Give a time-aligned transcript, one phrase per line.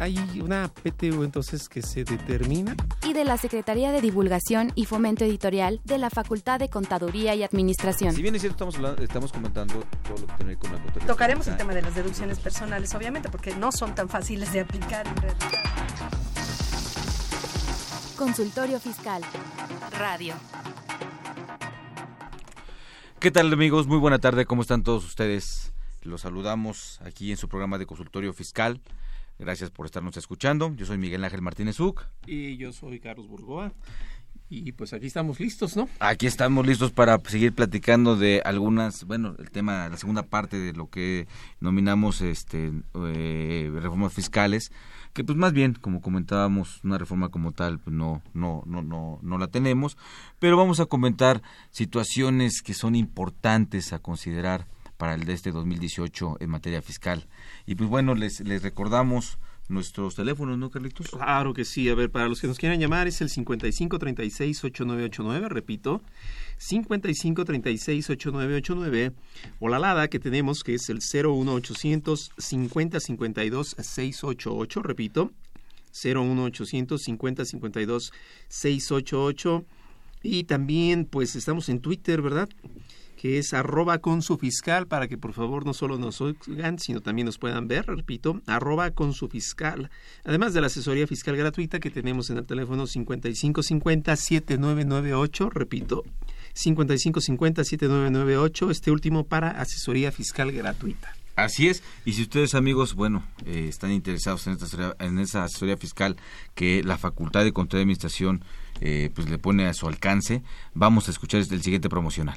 [0.00, 2.74] Hay una PTU entonces que se determina.
[3.04, 7.42] y de la Secretaría de Divulgación y Fomento Editorial de la Facultad de Contaduría y
[7.42, 8.14] Administración.
[8.14, 10.72] Si bien es cierto, estamos, hablando- estamos comentando todo lo que tiene que ver con
[10.72, 11.06] la contabilidad.
[11.06, 15.06] Tocaremos el tema de las deducciones personales, obviamente, porque no son tan fáciles de aplicar
[15.06, 15.62] en realidad.
[18.16, 19.22] Consultorio Fiscal.
[19.98, 20.34] Radio.
[23.20, 23.86] ¿Qué tal amigos?
[23.86, 25.72] Muy buena tarde, ¿cómo están todos ustedes?
[26.02, 28.80] Los saludamos aquí en su programa de consultorio fiscal.
[29.38, 30.72] Gracias por estarnos escuchando.
[30.76, 32.06] Yo soy Miguel Ángel Martínez Uc.
[32.26, 33.72] Y yo soy Carlos Burgoa.
[34.50, 35.88] Y pues aquí estamos listos, ¿no?
[36.00, 40.72] Aquí estamos listos para seguir platicando de algunas, bueno, el tema, la segunda parte de
[40.72, 41.26] lo que
[41.60, 44.70] nominamos este eh, reformas fiscales,
[45.12, 49.18] que pues más bien, como comentábamos, una reforma como tal, pues no, no, no, no,
[49.22, 49.96] no la tenemos,
[50.38, 54.66] pero vamos a comentar situaciones que son importantes a considerar
[54.98, 57.26] para el de este 2018 en materia fiscal.
[57.66, 61.08] Y pues bueno, les, les recordamos nuestros teléfonos, ¿no, Carlitos?
[61.08, 61.88] Claro que sí.
[61.88, 66.02] A ver, para los que nos quieran llamar es el 5536-8989, repito.
[66.58, 69.14] 5536-8989.
[69.60, 75.30] O la LADA que tenemos que es el 01800 5052 688, repito.
[75.92, 78.12] 01800 5052
[78.48, 79.64] 688.
[80.22, 82.48] Y también, pues estamos en Twitter, ¿verdad?
[83.24, 87.00] Que es arroba con su fiscal, para que por favor no solo nos oigan, sino
[87.00, 89.88] también nos puedan ver, repito, arroba con su fiscal.
[90.24, 96.04] Además de la asesoría fiscal gratuita que tenemos en el teléfono 5550-7998, repito,
[96.54, 101.16] 5550-7998, este último para asesoría fiscal gratuita.
[101.34, 105.78] Así es, y si ustedes amigos, bueno, eh, están interesados en, esta, en esa asesoría
[105.78, 106.16] fiscal
[106.54, 108.44] que la Facultad de Control y Administración
[108.82, 110.42] eh, pues le pone a su alcance,
[110.74, 112.36] vamos a escuchar el siguiente promocional.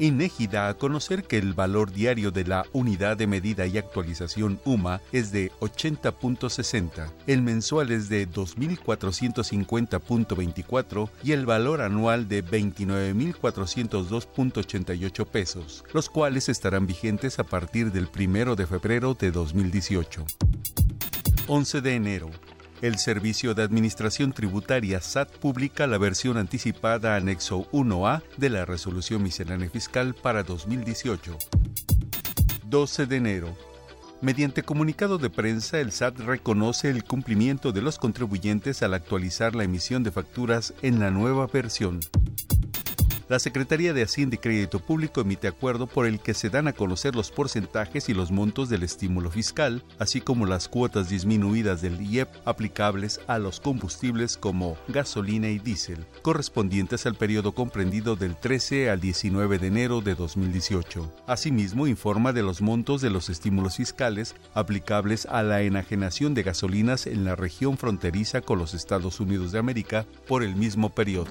[0.00, 4.60] INEGI da a conocer que el valor diario de la Unidad de Medida y Actualización
[4.64, 15.26] UMA es de 80.60, el mensual es de 2.450.24 y el valor anual de 29.402.88
[15.26, 20.24] pesos, los cuales estarán vigentes a partir del 1 de febrero de 2018.
[21.46, 22.30] 11 de enero.
[22.82, 29.22] El Servicio de Administración Tributaria SAT publica la versión anticipada anexo 1A de la Resolución
[29.22, 31.36] Miscelánea Fiscal para 2018.
[32.64, 33.54] 12 de enero.
[34.22, 39.64] Mediante comunicado de prensa, el SAT reconoce el cumplimiento de los contribuyentes al actualizar la
[39.64, 42.00] emisión de facturas en la nueva versión.
[43.30, 46.72] La Secretaría de Hacienda y Crédito Público emite acuerdo por el que se dan a
[46.72, 52.00] conocer los porcentajes y los montos del estímulo fiscal, así como las cuotas disminuidas del
[52.00, 58.90] IEP aplicables a los combustibles como gasolina y diésel, correspondientes al periodo comprendido del 13
[58.90, 61.14] al 19 de enero de 2018.
[61.28, 67.06] Asimismo, informa de los montos de los estímulos fiscales aplicables a la enajenación de gasolinas
[67.06, 71.30] en la región fronteriza con los Estados Unidos de América por el mismo periodo.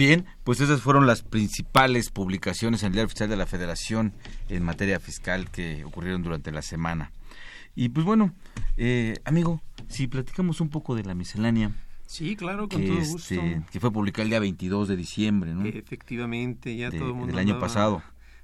[0.00, 4.14] Bien, pues esas fueron las principales publicaciones en el Diario Oficial de la Federación
[4.48, 7.12] en materia fiscal que ocurrieron durante la semana.
[7.76, 8.32] Y pues bueno,
[8.78, 11.72] eh, amigo, si platicamos un poco de la miscelánea.
[12.06, 13.66] Sí, claro, con que, todo este, gusto.
[13.70, 15.66] que fue publicada el día 22 de diciembre, ¿no?
[15.66, 18.02] Efectivamente, ya De- todo el mundo del año pasado.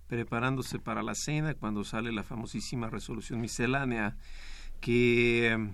[0.09, 4.14] preparándose para la cena cuando sale la famosísima resolución miscelánea
[4.82, 5.70] que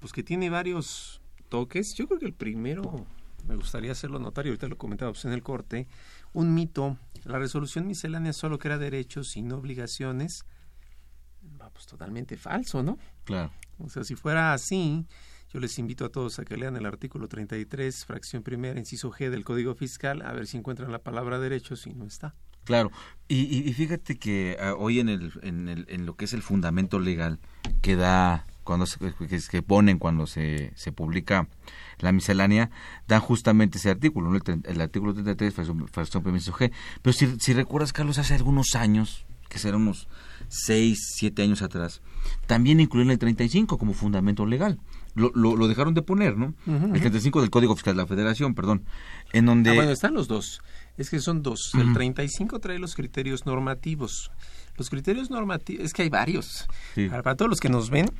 [0.00, 1.94] pues que tiene varios toques.
[1.94, 3.06] Yo creo que el primero
[3.48, 5.88] me gustaría hacerlo notar y ahorita lo comentábamos en el corte,
[6.32, 10.44] un mito, la resolución miscelánea solo crea derechos y no obligaciones.
[11.72, 12.98] Pues totalmente falso, ¿no?
[13.24, 13.52] Claro.
[13.78, 15.06] O sea, si fuera así,
[15.52, 19.30] yo les invito a todos a que lean el artículo 33, fracción primera, inciso G
[19.30, 22.34] del Código Fiscal, a ver si encuentran la palabra derechos y no está.
[22.64, 22.90] Claro,
[23.28, 26.32] y, y- y fíjate que ah, hoy en, el, en, el, en lo que es
[26.32, 27.38] el fundamento legal
[27.80, 28.98] que da, cuando se,
[29.50, 31.48] que, ponen cuando se, se publica
[32.00, 32.70] la miscelánea,
[33.06, 34.36] dan justamente ese artículo, ¿no?
[34.36, 36.70] el, el artículo 33, fracción, G.
[37.00, 40.06] Pero si, si recuerdas, Carlos, hace algunos años, que serán unos
[40.48, 42.02] 6, 7 años atrás,
[42.46, 44.78] también incluyeron el 35 como fundamento legal.
[45.14, 46.52] Lo, lo, lo dejaron de poner, ¿no?
[46.66, 46.92] El ujú.
[46.92, 48.84] 35 del Código Fiscal de la Federación, perdón,
[49.32, 49.70] en donde...
[49.70, 50.60] Ah, bueno, están los dos.
[50.98, 51.70] Es que son dos.
[51.74, 51.94] El Ujú.
[51.94, 54.30] 35 trae los criterios normativos.
[54.76, 56.68] Los criterios normativos, es que hay varios.
[56.94, 57.08] Sí.
[57.08, 58.10] Para, para todos los que nos ven,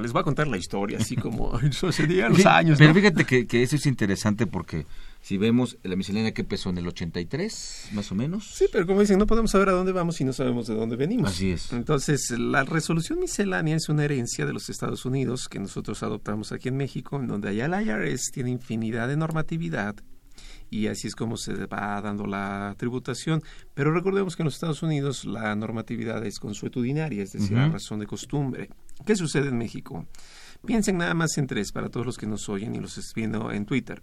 [0.00, 2.78] les voy a contar la historia, así como sucedía en los Sí, años.
[2.78, 4.86] Pero fíjate que, que eso es interesante porque
[5.20, 8.44] si vemos la miscelánea que empezó en el 83, más o menos.
[8.54, 10.96] Sí, pero como dicen, no podemos saber a dónde vamos si no sabemos de dónde
[10.96, 11.30] venimos.
[11.30, 11.72] Así es.
[11.72, 16.68] Entonces, la resolución miscelánea es una herencia de los Estados Unidos que nosotros adoptamos aquí
[16.68, 19.94] en México, en donde allá el IRS tiene infinidad de normatividad
[20.70, 23.42] y así es como se va dando la tributación.
[23.74, 27.72] Pero recordemos que en los Estados Unidos la normatividad es consuetudinaria, es decir, a Ujú.
[27.74, 28.70] razón de costumbre.
[29.06, 30.06] ¿Qué sucede en México?
[30.64, 33.66] Piensen nada más en tres para todos los que nos oyen y los viendo en
[33.66, 34.02] Twitter.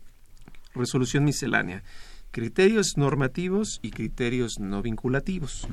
[0.76, 1.84] Resolución miscelánea.
[2.32, 5.68] Criterios normativos y criterios no vinculativos.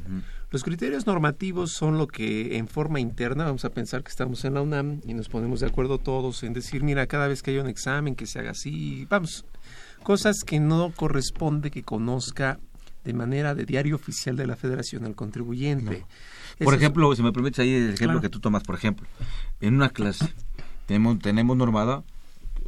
[0.50, 4.54] Los criterios normativos son lo que en forma interna, vamos a pensar que estamos en
[4.54, 7.60] la UNAM y nos ponemos de acuerdo todos en decir, mira, cada vez que haya
[7.60, 9.44] un examen que se haga así, vamos,
[10.06, 12.60] cosas que no corresponde que conozca
[13.04, 16.04] de manera de diario oficial de la Federación al contribuyente.
[16.58, 18.20] Por Eso es- ejemplo, si me permites ahí el ejemplo Claro.
[18.20, 19.04] que tú tomas, por ejemplo,
[19.60, 20.32] en una clase
[20.86, 22.04] tenemos, tenemos normada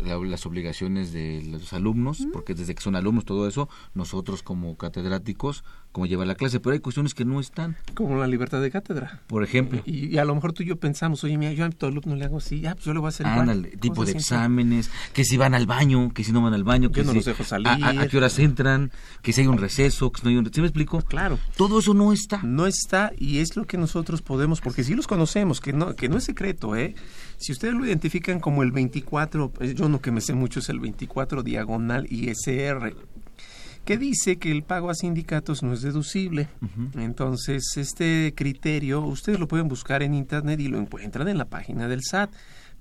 [0.05, 5.65] las obligaciones de los alumnos, porque desde que son alumnos todo eso, nosotros como catedráticos,
[5.93, 7.77] como llevar la clase, pero hay cuestiones que no están.
[7.95, 9.23] como la libertad de cátedra.
[9.27, 11.71] Por ejemplo, Y, y a lo mejor tú y yo pensamos, oye, mira, yo a
[11.71, 13.41] tu alumno le hago así, ah, pues yo le voy a hacer igual.
[13.41, 14.19] ándale, tipo de así.
[14.19, 17.11] exámenes, que si van al baño, que si no van al baño, que Yo no
[17.13, 17.67] si- los dejo salir.
[17.69, 18.91] A, a- a qué horas entran,
[19.23, 20.53] que si hay un receso, que si no hay un...
[20.53, 21.01] ¿Sí me explico?
[21.03, 21.39] Claro.
[21.57, 22.43] Todo eso no está.
[22.43, 26.09] No está y es lo que nosotros podemos, porque sí los conocemos, que no, que
[26.09, 26.95] no es secreto, ¿eh?
[27.39, 30.69] Si ustedes lo identifican como el 24, eh, yo no que me sé mucho es
[30.69, 32.95] el 24 diagonal ISR,
[33.85, 36.49] que dice que el pago a sindicatos no es deducible.
[36.97, 41.89] Entonces, este criterio, ustedes lo pueden buscar en internet y lo encuentran en la página
[41.89, 42.31] del SAT.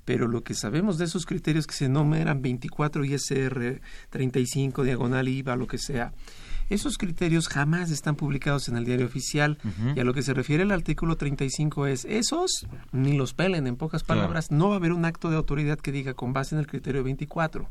[0.04, 5.56] Pero lo que sabemos de esos criterios que se enumeran 24 ISR, 35 diagonal IVA,
[5.56, 6.14] lo que sea,
[6.70, 9.58] esos criterios jamás están publicados en el diario oficial
[9.96, 13.76] y a lo que se refiere el artículo 35 es esos ni los pelen, en
[13.78, 14.22] pocas Claro.
[14.22, 16.68] palabras, no va a haber un acto de autoridad que diga con base en el
[16.68, 17.70] criterio 24.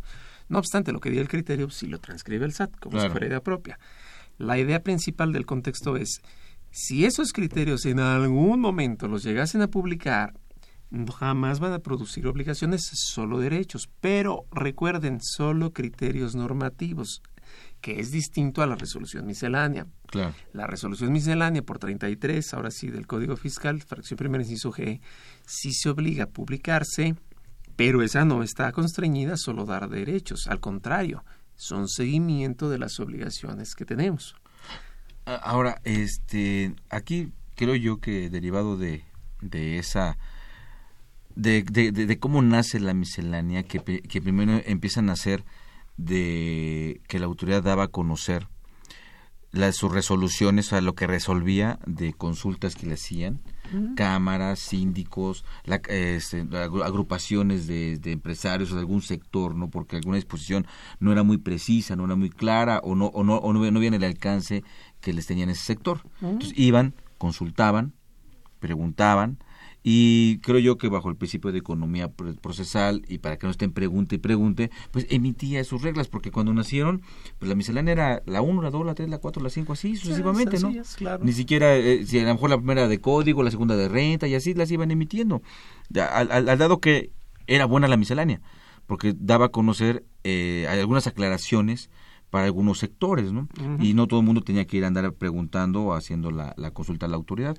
[0.49, 3.09] No obstante, lo que diga el criterio si lo transcribe el SAT como Claro.
[3.09, 3.79] si fuera idea propia.
[4.39, 6.21] La idea principal del contexto es
[6.71, 10.35] si esos criterios en algún momento los llegasen a publicar,
[11.19, 13.89] jamás van a producir obligaciones, solo derechos.
[14.01, 17.23] Pero recuerden, solo criterios normativos,
[17.81, 19.87] que es distinto a la resolución miscelánea.
[20.07, 20.35] Claro.
[20.53, 25.01] La resolución miscelánea por 33, ahora sí, del Código Fiscal, fracción primera, inciso G,
[25.47, 27.15] sí se obliga a publicarse,
[27.77, 33.01] pero esa no está constreñida a solo dar derechos, al contrario, son seguimiento de las
[33.01, 34.35] obligaciones que tenemos.
[35.25, 39.05] Ahora, este, aquí creo yo que derivado de,
[39.41, 40.19] de esa,
[41.35, 45.45] de, de, de, cómo nace la miscelánea, que, que primero empieza a nacer
[45.97, 48.49] de que la autoridad daba a conocer
[49.53, 53.41] las, sus resoluciones, a lo que resolvía de consultas que le hacían,
[53.97, 56.47] cámaras, síndicos, la, este,
[56.85, 60.67] agrupaciones de, de, empresarios de algún sector, no porque alguna disposición
[61.01, 63.83] no era muy precisa, no era muy clara o no o no o no, no
[63.83, 64.63] el alcance
[65.01, 66.03] que les tenía en ese sector.
[66.21, 67.95] Entonces iban, consultaban,
[68.61, 69.39] preguntaban
[69.89, 73.71] y creo yo que bajo el principio de economía procesal y para que no estén
[73.71, 77.03] pregunte y pregunte, pues emitía sus reglas, porque cuando nacieron,
[77.39, 79.95] pues la miscelánea era la 1, la 2, la 3, la 4, la 5, así
[79.95, 80.73] sucesivamente, ¿no?
[81.23, 84.27] Ni siquiera, eh, si a lo mejor la primera de código, la segunda de renta
[84.27, 85.41] y así las iban emitiendo.
[85.95, 87.13] Al, al, dado que
[87.47, 88.41] era buena la miscelánea,
[88.89, 91.91] porque daba a conocer eh, algunas aclaraciones
[92.31, 93.47] para algunos sectores, ¿no?
[93.79, 96.73] Y no todo el mundo tenía que ir a andar preguntando o haciendo la, la
[96.73, 97.57] consulta a la autoridad.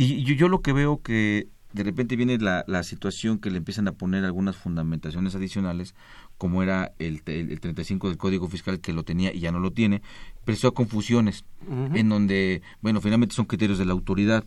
[0.00, 3.58] Y yo, yo lo que veo que de repente viene la, la, situación que le
[3.58, 5.96] empiezan a poner algunas fundamentaciones adicionales,
[6.38, 9.72] como era el, el, 35 del Código Fiscal que lo tenía y ya no lo
[9.72, 10.00] tiene,
[10.44, 14.44] pero eso confusiones, en donde, bueno, finalmente son criterios de la autoridad.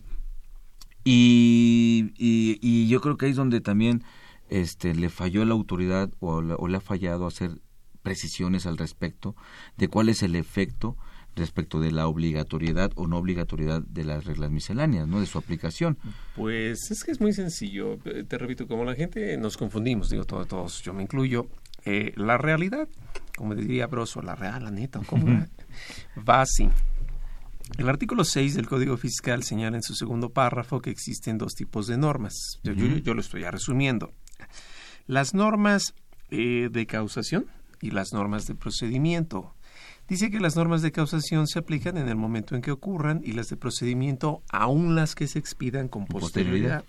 [1.04, 4.04] Y, y, y, yo creo que ahí es donde también
[4.48, 7.60] este, le falló la autoridad o, o le ha fallado hacer
[8.02, 9.36] precisiones al respecto
[9.76, 10.96] de cuál es el efecto
[11.36, 15.20] respecto de la obligatoriedad o no obligatoriedad de las reglas misceláneas, ¿no?
[15.20, 15.98] De su aplicación.
[16.36, 17.98] Pues es que es muy sencillo.
[18.28, 21.48] Te repito, como la gente nos confundimos, digo todos, todos yo me incluyo,
[21.84, 22.88] eh, la realidad,
[23.36, 25.26] como diría Broso, la real, la neta, ¿cómo
[26.28, 26.68] va así.
[27.78, 31.86] El artículo 6 del Código Fiscal señala en su segundo párrafo que existen dos tipos
[31.86, 32.60] de normas.
[32.62, 34.12] Yo, yo, yo lo estoy resumiendo.
[35.06, 35.94] Las normas
[36.30, 37.46] eh, de causación
[37.80, 39.54] y las normas de procedimiento.
[40.08, 43.32] Dice que las normas de causación se aplican en el momento en que ocurran y
[43.32, 46.84] las de procedimiento aún las que se expidan con posterioridad.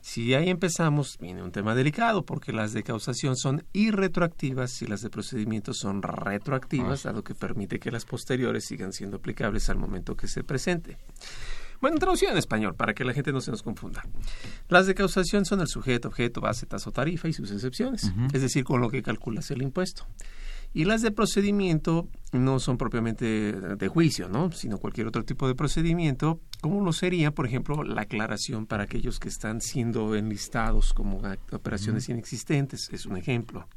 [0.00, 5.00] Si ahí empezamos, viene un tema delicado porque las de causación son irretroactivas y las
[5.00, 10.16] de procedimiento son retroactivas, dado que permite que las posteriores sigan siendo aplicables al momento
[10.16, 10.98] que se presente.
[11.80, 14.04] Bueno, traducción en español, para que la gente no se nos confunda.
[14.68, 18.62] Las de causación son el sujeto, objeto, base, tasa tarifa y sus excepciones, es decir,
[18.62, 20.06] con lo que calculas el impuesto.
[20.74, 24.50] Y las de procedimiento no son propiamente de juicio, ¿no?
[24.52, 29.20] sino cualquier otro tipo de procedimiento, como lo sería, por ejemplo, la aclaración para aquellos
[29.20, 33.68] que están siendo enlistados como operaciones inexistentes, es un ejemplo.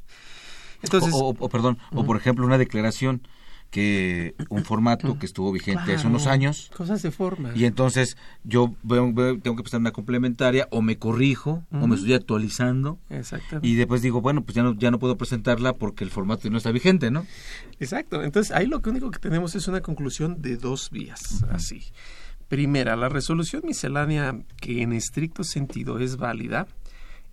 [0.82, 3.22] Entonces, o, perdón, o por ejemplo una declaración
[3.70, 6.70] que un formato que estuvo vigente hace unos años.
[6.76, 7.52] Cosas de forma.
[7.54, 12.98] Y entonces yo tengo que prestar una complementaria o me corrijo o me estoy actualizando.
[13.10, 13.68] Exactamente.
[13.68, 16.58] Y después digo, bueno, pues ya no, ya no puedo presentarla porque el formato no
[16.58, 17.26] está vigente, ¿no?
[17.80, 18.22] Exacto.
[18.22, 21.82] Entonces ahí lo único que tenemos es una conclusión de dos vías, así.
[22.48, 26.66] Primera, la resolución miscelánea que en estricto sentido es válida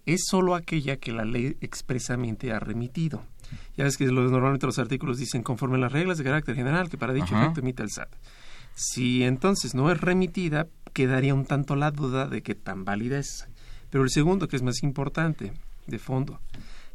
[0.06, 3.24] es solo aquella que la ley expresamente ha remitido
[3.78, 7.14] ya ves que normalmente los artículos dicen conforme las reglas de carácter general que para
[7.14, 8.10] dicho efecto emite el SAT.
[8.76, 13.48] Si entonces no es remitida, quedaría un tanto la duda de qué tan válida es.
[13.90, 15.54] Pero el segundo, que es más importante,
[15.86, 16.40] de fondo,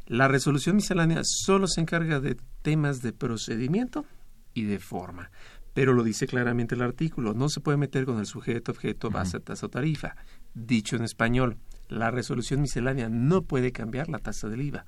[0.07, 4.05] la resolución miscelánea solo se encarga de temas de procedimiento
[4.53, 5.31] y de forma.
[5.73, 9.39] Pero lo dice claramente el artículo, no se puede meter con el sujeto, objeto, base,
[9.39, 10.15] tasa o tarifa.
[10.53, 11.57] Dicho en español,
[11.89, 14.85] la resolución miscelánea no puede cambiar la tasa del IVA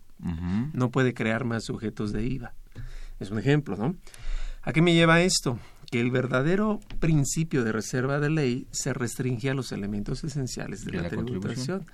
[0.74, 2.54] no puede crear más sujetos de IVA.
[3.20, 3.96] Es un ejemplo, ¿no?
[4.62, 5.60] ¿A qué me lleva esto?
[5.90, 11.02] Que el verdadero principio de reserva de ley se restringe a los elementos esenciales de,
[11.02, 11.86] la, tributación.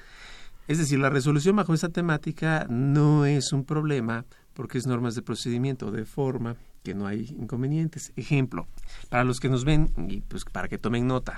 [0.68, 5.22] Es decir, la resolución bajo esa temática no es un problema porque es normas de
[5.22, 8.12] procedimiento de forma que no hay inconvenientes.
[8.16, 8.68] Ejemplo,
[9.10, 11.38] para los que nos ven y pues para que tomen nota.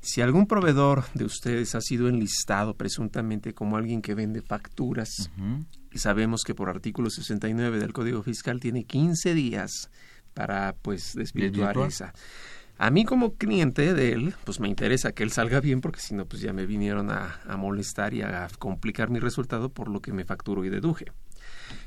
[0.00, 5.30] Si algún proveedor de ustedes ha sido enlistado presuntamente como alguien que vende facturas
[5.92, 9.90] y sabemos que por artículo 69 del Código Fiscal tiene 15 días
[10.32, 12.14] para pues desvirtuar esa.
[12.78, 16.14] A mí como cliente de él, pues me interesa que él salga bien porque si
[16.14, 20.00] no, pues ya me vinieron a, a, molestar y a complicar mi resultado por lo
[20.00, 21.04] que me facturo y deduje.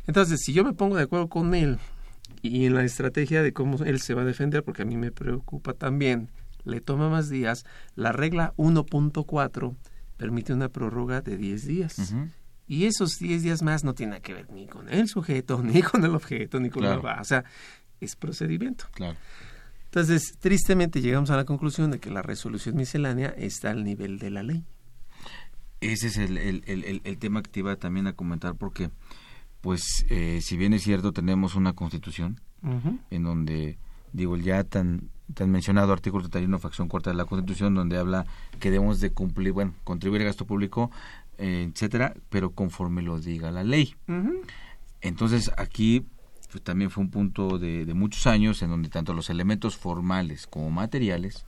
[0.06, 1.80] Entonces, si yo me pongo de acuerdo con él
[2.44, 5.12] y en la estrategia de cómo él se va a defender, porque a mí me
[5.12, 6.30] preocupa también,
[6.66, 7.66] le toma más días,
[7.96, 9.76] la regla 1.4
[10.18, 12.16] permite una prórroga de 10 días.
[12.68, 16.04] Y esos 10 días más no tienen que ver ni con el sujeto, ni con
[16.04, 17.22] el objeto, ni con la base.
[17.22, 17.46] O sea,
[18.00, 18.86] es procedimiento.
[18.94, 19.18] Claro.
[19.86, 24.32] Entonces, tristemente llegamos a la conclusión de que la resolución miscelánea está al nivel de
[24.32, 24.66] la ley.
[25.82, 28.90] Ese es el, el, el, el tema que te iba también a comentar porque,
[29.62, 32.40] pues, eh, si bien es cierto, tenemos una constitución
[33.12, 33.78] en donde,
[34.14, 38.26] digo, ya tan te han mencionado artículo 31, facción cuarta de la Constitución, donde habla
[38.60, 40.92] que debemos de cumplir, bueno, contribuir al gasto público,
[41.38, 43.96] eh, etcétera, pero conforme lo diga la ley.
[45.02, 46.06] Entonces, aquí
[46.52, 50.48] pues, también fue un punto de, de muchos años en donde tanto los elementos formales
[50.48, 51.46] como materiales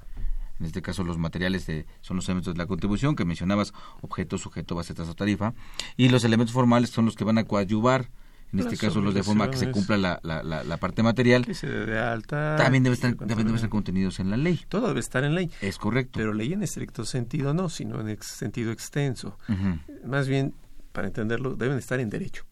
[0.60, 4.38] en este caso los materiales de, son los elementos de la contribución que mencionabas, objeto,
[4.38, 5.54] sujeto, base, tasa, tarifa,
[5.98, 8.10] y los elementos formales son los que van a coadyuvar,
[8.59, 11.45] en este caso los de forma que se cumpla la, la, la, la parte material,
[11.45, 12.55] Que se de alta.
[12.57, 14.62] también debe estar, deben, deben ser contenidos en la ley.
[14.69, 15.51] Todo debe estar en ley.
[15.62, 16.19] Es correcto.
[16.19, 19.38] Pero ley en estricto sentido no, sino en ex- sentido extenso.
[20.05, 20.53] Más bien,
[20.91, 22.43] para entenderlo, deben estar en derecho.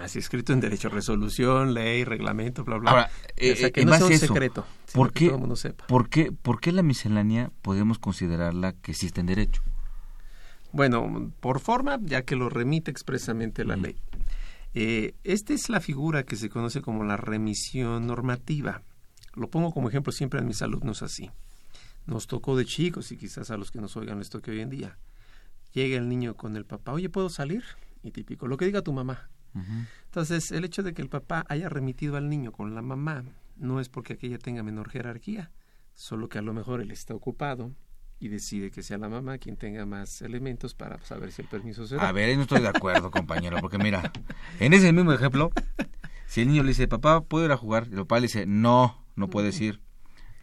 [0.00, 2.90] Así escrito en derecho, resolución, ley, reglamento, bla, bla.
[2.90, 4.66] Ahora, o sea, eh, que en no sea un eso, secreto.
[4.86, 5.86] sino ¿por que qué, todo el mundo sepa.
[5.86, 9.62] ¿por, qué, ¿por qué la miscelánea podemos considerarla que existe en derecho?
[10.72, 13.96] Bueno, por forma, ya que lo remite expresamente la ley.
[14.74, 18.82] Eh, esta es la figura que se conoce como la remisión normativa.
[19.34, 21.30] Lo pongo como ejemplo siempre a mis alumnos así.
[22.06, 24.70] Nos tocó de chicos y quizás a los que nos oigan les toque hoy en
[24.70, 24.98] día.
[25.72, 27.64] Llega el niño con el papá, oye, ¿puedo salir?
[28.02, 29.30] Y típico, lo que diga tu mamá.
[30.06, 33.24] Entonces, el hecho de que el papá haya remitido al niño con la mamá
[33.56, 35.52] no es porque aquella tenga menor jerarquía,
[35.94, 37.72] solo que a lo mejor él está ocupado
[38.24, 41.86] y decide que sea la mamá quien tenga más elementos para saber si el permiso
[41.86, 42.08] se da.
[42.08, 44.12] A ver, ahí no estoy de acuerdo, compañero, porque mira,
[44.60, 45.52] en ese mismo ejemplo,
[46.26, 47.86] si el niño le dice, papá, ¿puedo ir a jugar?
[47.90, 49.82] Y el papá le dice, no, no puedes ir.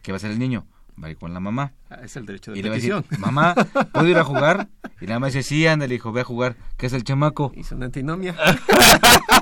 [0.02, 0.64] ¿Qué va a hacer el niño?
[1.02, 1.72] Va a ir con la mamá.
[1.90, 3.20] Ah, es el derecho de Y le va a decir, petición.
[3.20, 3.54] mamá,
[3.92, 4.68] ¿puedo ir a jugar?
[5.00, 6.54] Y la mamá dice, sí, ándale, hijo, ve a jugar.
[6.76, 7.50] ¿Qué es el chamaco?
[7.56, 8.36] Hizo una antinomia.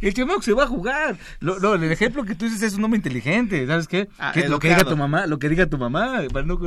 [0.00, 1.18] El chamaco se va a jugar.
[1.40, 4.08] Lo, no, el ejemplo que tú dices es un hombre inteligente, ¿sabes qué?
[4.18, 6.58] Ah, lo que diga tu mamá, lo que diga tu mamá, para no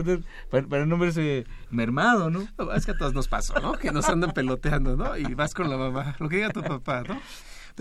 [0.50, 2.48] para, para no verse mermado, ¿no?
[2.58, 3.74] No, es que a todos nos pasó, ¿no?
[3.74, 5.18] Que nos andan peloteando, ¿no?
[5.18, 7.20] Y vas con la mamá, lo que diga tu papá, ¿no?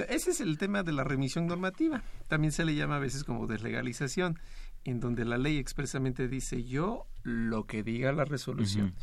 [0.08, 2.02] Ese es el tema de la remisión normativa.
[2.28, 4.38] También se le llama a veces como deslegalización,
[4.84, 8.94] en donde la ley expresamente dice yo lo que diga la resolución.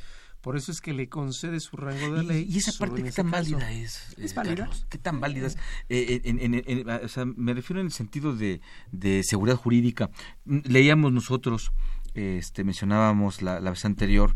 [0.46, 2.46] Por eso es que le concede su rango de ley.
[2.48, 3.54] Y esa parte, en ¿qué tan caso.
[3.58, 4.14] válida es?
[4.16, 4.56] ¿Es eh, válida?
[4.58, 4.86] Carlos?
[4.90, 5.58] ¿Qué tan válida es?
[5.90, 10.12] Eh, en- en- en- o sea, me refiero en el sentido de, de seguridad jurídica.
[10.46, 11.72] Mm, Leíamos nosotros,
[12.14, 14.36] este, mencionábamos la, la vez anterior,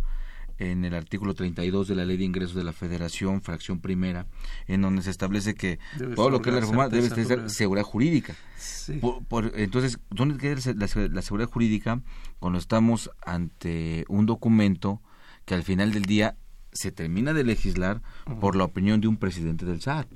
[0.58, 4.26] en el artículo 32 de la Ley de Ingresos de la Federación, fracción primera,
[4.68, 7.86] en donde se establece que Debe todo lo que es la reforma debe ser seguridad
[7.86, 8.36] jurídica.
[8.58, 8.94] Sí.
[8.94, 12.02] Por- por- entonces, ¿dónde queda la, la seguridad jurídica
[12.40, 15.02] cuando estamos ante un documento
[15.50, 16.36] que al final del día
[16.72, 18.04] se termina de legislar
[18.40, 20.08] por la opinión de un presidente del SAT?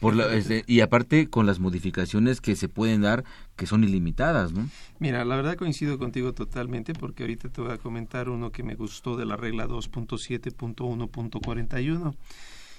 [0.00, 3.24] Por la- este, y aparte con las modificaciones que se pueden dar
[3.56, 4.66] que son ilimitadas, ¿no?
[5.00, 8.74] Mira, la verdad coincido contigo totalmente porque ahorita te voy a comentar uno que me
[8.74, 12.14] gustó de la regla 2.7.1.41.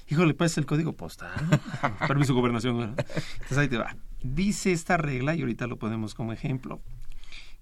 [0.09, 1.29] Híjole, parece el código postal.
[2.07, 2.77] Permiso gobernación.
[2.77, 2.83] ¿no?
[2.85, 3.95] Entonces ahí te va.
[4.23, 6.81] Dice esta regla, y ahorita lo ponemos como ejemplo,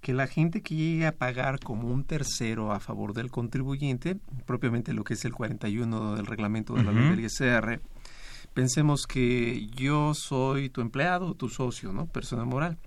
[0.02, 4.94] que la gente que llegue a pagar como un tercero a favor del contribuyente, propiamente
[4.94, 7.82] lo que es el 41 del reglamento de la ley del ISR,
[8.54, 12.08] pensemos que yo soy tu empleado tu socio, ¿no?
[12.08, 12.78] Persona moral.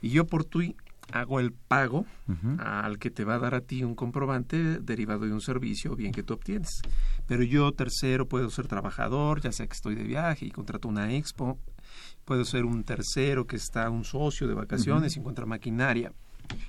[0.00, 0.76] Y yo por ti
[1.12, 2.06] hago el pago
[2.58, 5.96] al que te va a dar a ti un comprobante derivado de un servicio o
[5.96, 6.82] bien que tú obtienes.
[7.26, 11.12] Pero yo, tercero, puedo ser trabajador, ya sea que estoy de viaje y contrato una
[11.14, 11.58] expo,
[12.24, 16.12] puedo ser un tercero que está un socio de vacaciones y encuentra maquinaria.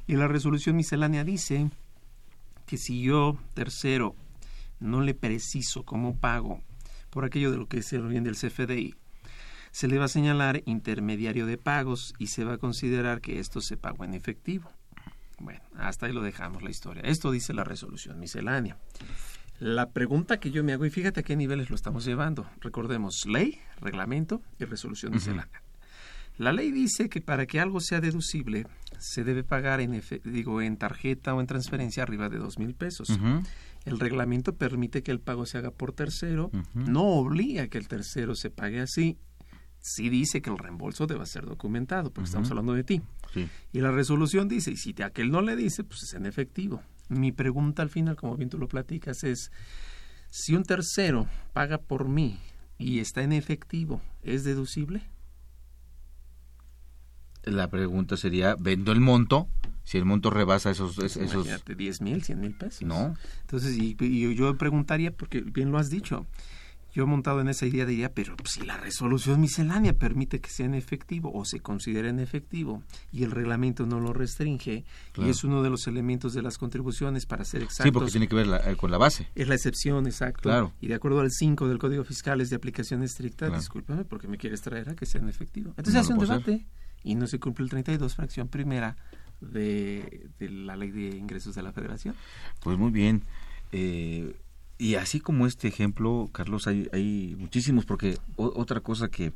[0.08, 1.70] Y la resolución miscelánea dice
[2.66, 4.16] que si yo, tercero,
[4.80, 6.62] no le preciso cómo pago
[7.10, 8.96] por aquello de lo que es el bien del CFDI,
[9.72, 13.62] se le va a señalar intermediario de pagos y se va a considerar que esto
[13.62, 14.70] se pagó en efectivo.
[15.40, 17.04] Bueno, hasta ahí lo dejamos la historia.
[17.04, 18.78] Esto dice la resolución miscelánea.
[19.60, 22.50] La pregunta que yo me hago, y fíjate a qué niveles lo estamos llevando.
[22.62, 25.62] Recordemos, ley, reglamento y resolución miscelánea.
[26.38, 28.67] La ley dice que para que algo sea deducible,
[29.00, 33.10] se debe pagar en, digo, en tarjeta o en transferencia arriba de dos mil pesos.
[33.86, 38.36] El reglamento permite que el pago se haga por tercero, no obliga que el tercero
[38.36, 39.17] se pague así.
[39.80, 43.02] Sí dice que el reembolso debe ser documentado, porque estamos hablando de ti.
[43.32, 43.48] Sí.
[43.71, 46.82] Y la resolución dice, y si te- aquel no le dice, pues es en efectivo.
[47.08, 49.52] Mi pregunta al final, como bien tú lo platicas, es,
[50.32, 52.39] si un tercero paga por mí
[52.80, 55.04] y está en efectivo, ¿es deducible?
[57.45, 59.47] La pregunta sería, ¿vendo el monto?
[59.84, 60.97] Si el monto rebasa esos...
[60.97, 62.81] es- esos Imagínate, 10 mil, 100 mil pesos.
[62.84, 63.13] No.
[63.41, 66.25] Entonces, y, y yo preguntaría, porque bien lo has dicho,
[66.91, 70.65] yo he montado en esa idea, diría, pero si la resolución miscelánea permite que sea
[70.65, 72.81] en efectivo o se considera en efectivo
[73.12, 75.27] y el reglamento no lo restringe Claro.
[75.27, 77.84] y es uno de los elementos de las contribuciones para ser exactos.
[77.86, 79.27] Sí, porque tiene que ver la- eh, con la base.
[79.36, 80.43] Es la excepción, exacto.
[80.43, 80.71] Claro.
[80.81, 83.60] Y de acuerdo al 5 del Código Fiscal es de aplicación estricta, Claro.
[83.62, 85.71] discúlpame, porque me quieres traer a que sea en efectivo.
[85.77, 86.65] Entonces No hace un debate
[87.06, 88.98] y no se cumple el 32, fracción primera
[89.39, 92.15] de, de la ley de ingresos de la federación.
[92.62, 93.22] Pues muy bien.
[93.72, 94.36] Eh,
[94.78, 99.34] y así como este ejemplo, Carlos, hay, hay muchísimos, porque otra cosa que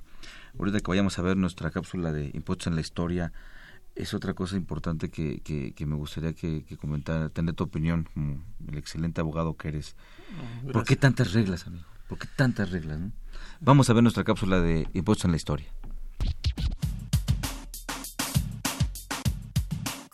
[0.57, 3.31] ahorita que vayamos a ver nuestra cápsula de impuestos en la historia,
[3.95, 8.43] es otra cosa importante que, que, me gustaría que, que comentara, tener tu opinión como
[8.67, 9.95] el excelente abogado que eres.
[10.71, 11.85] ¿Por qué tantas reglas, amigo?
[12.07, 12.99] ¿Por qué tantas reglas?
[13.61, 15.67] Vamos a ver nuestra cápsula de impuestos en la historia.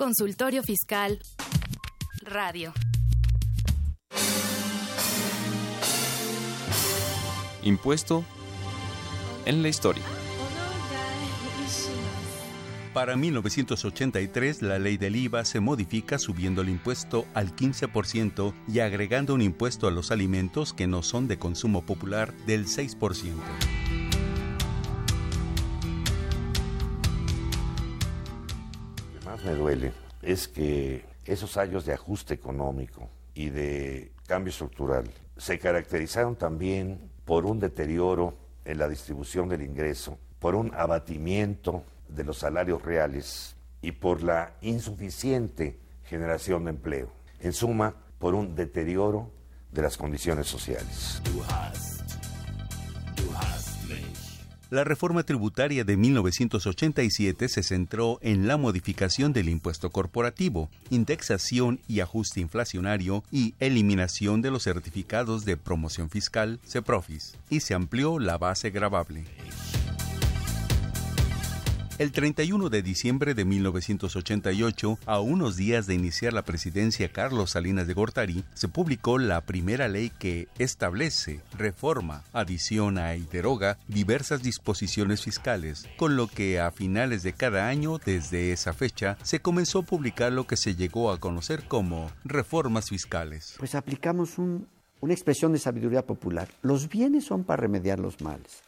[0.05, 1.19] Consultorio Fiscal
[2.21, 2.71] Radio.
[7.63, 8.23] Impuesto
[9.47, 10.03] en la historia.
[12.93, 19.33] Para 1983, la ley del IVA se modifica subiendo el impuesto al 15% y agregando
[19.33, 23.33] un impuesto a los alimentos que no son de consumo popular del 6%.
[29.45, 36.35] Me duele es que esos años de ajuste económico y de cambio estructural se caracterizaron
[36.35, 42.81] también por un deterioro en la distribución del ingreso, por un abatimiento de los salarios
[42.81, 47.11] reales y por la insuficiente generación de empleo.
[47.39, 49.31] En suma, por un deterioro
[49.71, 51.21] de las condiciones sociales.
[54.75, 62.01] La reforma tributaria de 1987 se centró en la modificación del impuesto corporativo, indexación y
[62.01, 68.37] ajuste inflacionario y eliminación de los certificados de promoción fiscal, CEPROFIS, y se amplió la
[68.37, 69.23] base gravable.
[71.97, 77.87] El 31 de diciembre de 1988, a unos días de iniciar la presidencia Carlos Salinas
[77.87, 85.23] de Gortari, se publicó la primera ley que establece, reforma, adiciona y deroga diversas disposiciones
[85.23, 89.83] fiscales, con lo que a finales de cada año desde esa fecha se comenzó a
[89.83, 93.55] publicar lo que se llegó a conocer como reformas fiscales.
[93.57, 96.49] Pues aplicamos una expresión de sabiduría popular.
[96.61, 98.64] Los bienes son para remediar los males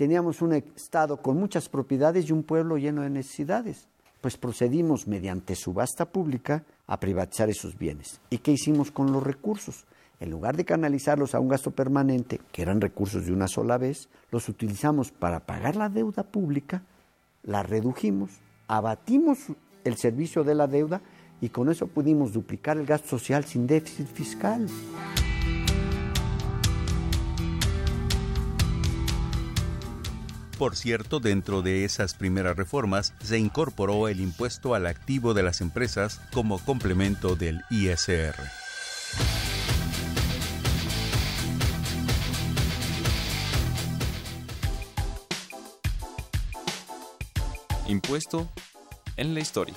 [0.00, 3.86] teníamos un Estado con muchas propiedades y un pueblo lleno de necesidades.
[4.22, 8.18] Pues procedimos mediante subasta pública a privatizar esos bienes.
[8.30, 9.84] ¿Y qué hicimos con los recursos?
[10.18, 14.08] En lugar de canalizarlos a un gasto permanente, que eran recursos de una sola vez,
[14.30, 16.82] los utilizamos para pagar la deuda pública,
[17.42, 18.30] la redujimos,
[18.68, 19.38] abatimos
[19.84, 21.02] el servicio de la deuda
[21.42, 24.66] y con eso pudimos duplicar el gasto social sin déficit fiscal.
[30.60, 35.62] Por cierto, dentro de esas primeras reformas se incorporó el impuesto al activo de las
[35.62, 38.34] empresas como complemento del ISR.
[47.88, 48.46] Impuesto
[49.16, 49.74] en la historia.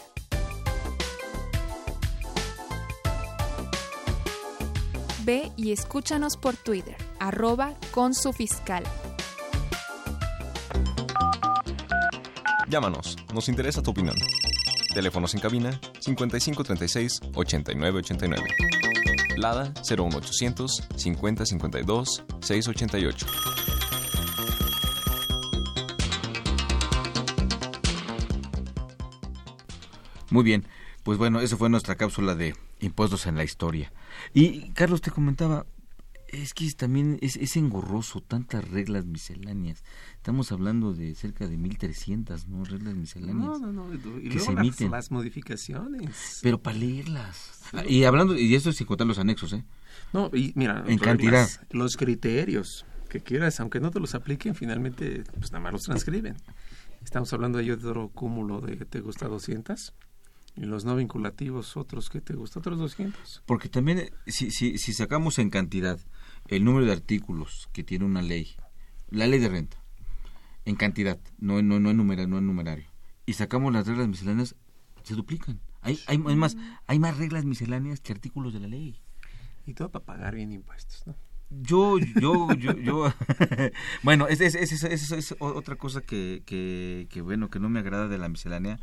[5.24, 8.84] Ve y escúchanos por Twitter, arroba con su fiscal.
[12.73, 14.15] Llámanos, nos interesa tu opinión.
[14.95, 18.43] Teléfonos en cabina 5536 8989.
[19.38, 23.27] Lada 01800 5052 688.
[30.31, 30.65] Muy bien,
[31.03, 33.93] pues bueno, esa fue nuestra cápsula de impuestos en la historia.
[34.33, 35.67] Y Carlos te comentaba,
[36.34, 39.84] es que también es, es, engorroso, tantas reglas misceláneas.
[40.15, 42.63] Estamos hablando de cerca de 1300, ¿no?
[42.65, 43.36] Reglas misceláneas.
[43.36, 43.93] No, no, no.
[44.22, 44.89] Y que se emiten.
[44.89, 46.39] Las, modificaciones.
[46.41, 47.62] Pero para leerlas.
[47.88, 49.63] Y hablando, y esto es sin contar los anexos, ¿eh?
[50.12, 51.48] No, y mira, en cantidad.
[51.69, 56.36] Los criterios que quieras, aunque no te los apliquen, finalmente, pues nada más los transcriben.
[57.04, 59.93] Estamos hablando de otro cúmulo de te gusta 200
[60.56, 63.43] y los no vinculativos otros que te gusta otros 200.
[63.46, 66.00] Porque también si, si, si sacamos en cantidad
[66.55, 68.55] el número de artículos que tiene una ley,
[69.09, 69.77] la ley de renta,
[70.65, 72.85] en cantidad, no, no, no, en, numerario, no en numerario,
[73.25, 74.55] y sacamos las reglas misceláneas,
[75.03, 75.59] se duplican.
[75.81, 76.55] Hay, hay, más,
[76.87, 79.01] hay más reglas misceláneas que artículos de la ley.
[79.65, 81.15] Y todo para pagar bien impuestos, ¿no?
[81.49, 83.13] Yo, yo, yo, yo,
[84.03, 88.07] bueno, es, es, es, es, otra cosa que, que, que, bueno, que no me agrada
[88.07, 88.79] de la miscelánea.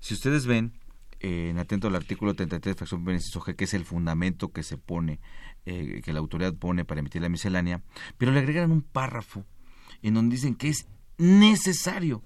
[0.00, 0.72] Si ustedes ven,
[1.20, 5.20] eh, en atento al artículo 33, fracción G, que es el fundamento que se pone
[5.66, 7.82] eh, que la autoridad pone para emitir la miscelánea,
[8.18, 9.44] pero le agregan un párrafo
[10.02, 10.86] en donde dicen que es
[11.18, 12.22] necesario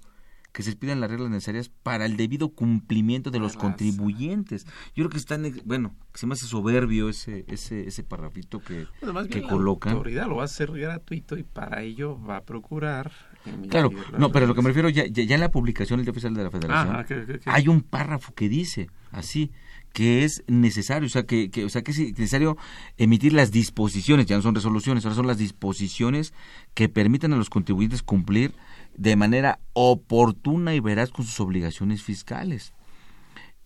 [0.53, 4.65] que se pidan las reglas necesarias para el debido cumplimiento de los contribuyentes.
[4.95, 8.87] Yo creo que está, bueno, se me hace soberbio ese ese ese parrafito que,
[9.31, 9.93] que colocan.
[9.93, 13.13] La autoridad lo va a hacer gratuito y para ello va a procurar.
[13.71, 16.43] Claro, no, pero lo que me refiero ya, ya, en la publicación del oficial de
[16.43, 17.07] la Federación
[17.47, 19.53] hay un párrafo que dice así
[19.93, 22.57] que es necesario, o sea, que, que, o sea, que es necesario
[22.97, 26.33] emitir las disposiciones, ya no son resoluciones, ahora son las disposiciones
[26.75, 28.53] que permitan a los contribuyentes cumplir
[28.97, 32.73] de manera oportuna y veraz con sus obligaciones fiscales.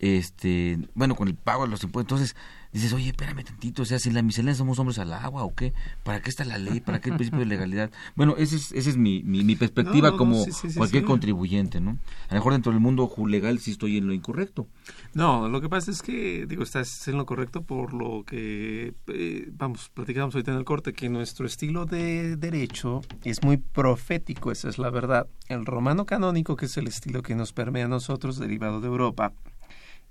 [0.03, 2.19] Este, bueno, con el pago de los impuestos.
[2.19, 2.35] Entonces,
[2.73, 5.71] dices, oye, espérame tantito, o sea, si la miscelánea somos hombres al agua o qué,
[6.03, 6.81] ¿para qué está la ley?
[6.81, 7.89] ¿Para qué el principio de legalidad?
[8.13, 11.99] Bueno, esa es, esa es mi, mi, perspectiva como cualquier contribuyente, ¿no?
[12.27, 14.67] A lo mejor dentro del mundo legal sí estoy en lo incorrecto.
[15.13, 19.49] No, lo que pasa es que, digo, estás en lo correcto por lo que, eh,
[19.53, 24.67] vamos, platicamos ahorita en el corte, que nuestro estilo de derecho es muy profético, esa
[24.67, 25.27] es la verdad.
[25.47, 29.31] El romano canónico, que es el estilo que nos permea a nosotros, derivado de Europa,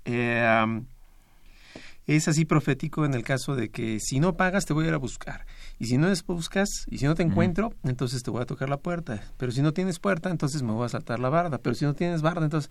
[0.05, 0.81] eh,
[2.05, 4.93] es así profético en el caso de que si no pagas te voy a ir
[4.93, 5.45] a buscar.
[5.79, 8.77] Y si no buscas y si no te encuentro, entonces te voy a tocar la
[8.77, 9.21] puerta.
[9.37, 11.57] Pero si no tienes puerta, entonces me voy a saltar la barda.
[11.59, 12.69] Pero si no tienes barda, entonces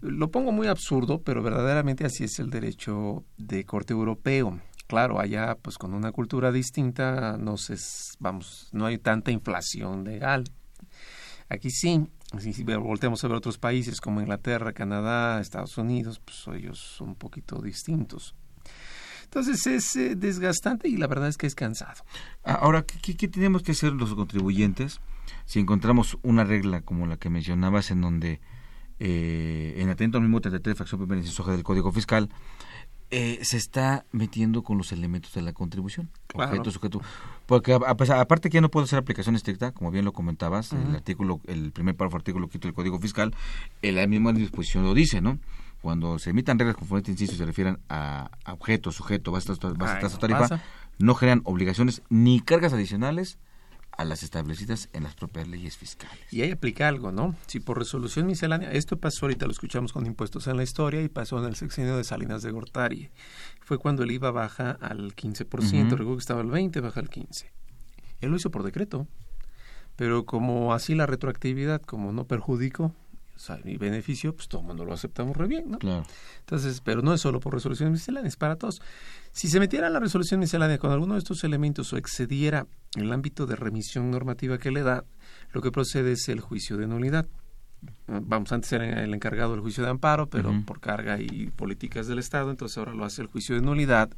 [0.00, 4.60] lo pongo muy absurdo, pero verdaderamente así es el derecho de corte europeo.
[4.86, 7.76] Claro, allá pues con una cultura distinta no se,
[8.18, 10.44] vamos, no hay tanta inflación legal.
[11.48, 12.06] Aquí sí,
[12.40, 17.14] si volteamos a ver otros países como Inglaterra, Canadá, Estados Unidos, pues ellos son un
[17.14, 18.34] poquito distintos.
[19.24, 22.04] Entonces es eh, desgastante y la verdad es que es cansado.
[22.44, 25.00] Ahora, ¿qué, tenemos que hacer los contribuyentes
[25.44, 28.40] si encontramos una regla como la que mencionabas en donde,
[29.00, 32.28] eh, en atento al mismo 33 fracción primera inciso del Código Fiscal,
[33.10, 36.10] eh, se está metiendo con los elementos de la contribución.
[36.34, 37.00] Objeto, sujeto.
[37.46, 41.40] Porque aparte que ya no puede ser aplicación estricta, como bien lo comentabas, el artículo,
[41.46, 43.34] el primer párrafo artículo quinto del Código Fiscal,
[43.82, 45.38] la misma disposición lo dice, ¿no?
[45.84, 50.62] cuando se emitan reglas conforme insisto, y se refieren a, objeto, sujeto, base, base, tarifa,
[50.98, 53.36] no generan obligaciones ni cargas adicionales
[53.96, 56.20] a las establecidas en las propias leyes fiscales.
[56.32, 57.34] Y ahí aplica algo, ¿no?
[57.46, 61.08] Si por resolución miscelánea, esto pasó ahorita, lo escuchamos con impuestos en la historia y
[61.08, 63.10] pasó en el sexenio de Salinas de Gortari.
[63.60, 67.50] Fue cuando el IVA baja al 15%, recuerdo que estaba al 20, baja al 15.
[68.20, 69.06] Él lo hizo por decreto,
[69.96, 72.94] pero como así la retroactividad, como no perjudicó,
[73.64, 75.78] mi beneficio, pues todo el mundo lo aceptamos re bien, ¿no?
[75.78, 76.04] Claro.
[76.40, 78.80] Entonces, pero no es solo por resolución miscelánea, es para todos.
[79.32, 82.66] Si se metiera la resolución miscelánea con alguno de estos elementos o excediera
[82.96, 85.04] el ámbito de remisión normativa que le da,
[85.52, 87.26] lo que procede es el juicio de nulidad.
[88.06, 92.18] Vamos, antes era el encargado del juicio de amparo, pero por carga y políticas del
[92.18, 94.10] Estado, entonces ahora lo hace el juicio de nulidad.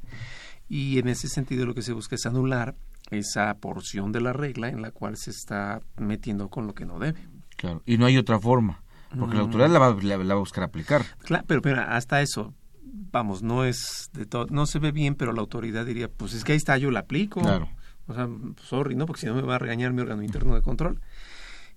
[0.69, 2.75] Y en ese sentido lo que se busca es anular
[3.11, 6.99] esa porción de la regla en la cual se está metiendo con lo que no
[6.99, 7.21] debe.
[7.57, 8.83] Claro, y no hay otra forma.
[9.19, 11.05] Porque la autoridad la va, va, a buscar aplicar.
[11.21, 15.33] Claro, pero, pero hasta eso, vamos, no es de todo, no se ve bien, pero
[15.33, 17.41] la autoridad diría, pues es que ahí está, yo la aplico.
[17.41, 17.69] Claro.
[18.09, 18.29] O sea,
[18.63, 19.07] sorry, ¿no?
[19.07, 21.01] Porque si no me va a regañar mi órgano interno de control.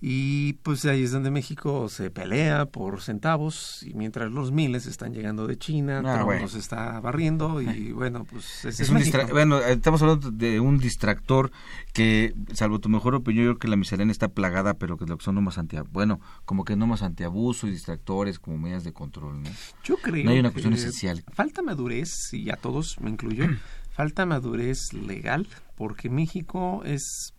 [0.02, 5.14] Y pues ahí es donde México se pelea por centavos y mientras los miles están
[5.14, 10.32] llegando de China, ah, Trump está barriendo y bueno, pues es, un bueno, estamos hablando
[10.32, 11.52] de un distractor
[11.92, 15.18] que salvo tu mejor opinión yo creo que la miscelánea está plagada, pero que lo
[15.18, 18.84] que son no más anti bueno, como que no más antiabuso y distractores como medidas
[18.84, 19.50] de control, ¿no?
[19.84, 21.24] Yo creo No hay una cuestión esencial.
[21.34, 23.46] Falta madurez y a todos me incluyo,
[23.92, 27.34] falta madurez legal porque México es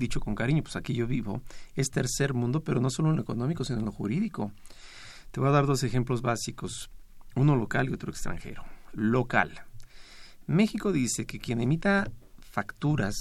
[0.00, 1.42] dicho con cariño, pues aquí yo vivo,
[1.76, 4.52] es tercer mundo, pero no solo en lo económico, sino en lo jurídico.
[5.30, 6.90] Te voy a dar dos ejemplos básicos,
[7.36, 8.64] uno local y otro extranjero.
[8.92, 9.62] Local.
[10.48, 12.10] México dice que quien emita
[12.40, 13.14] facturas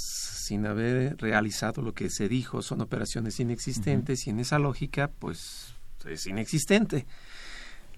[0.48, 5.76] sin haber realizado lo que se dijo son operaciones inexistentes y en esa lógica pues
[6.06, 7.06] es inexistente.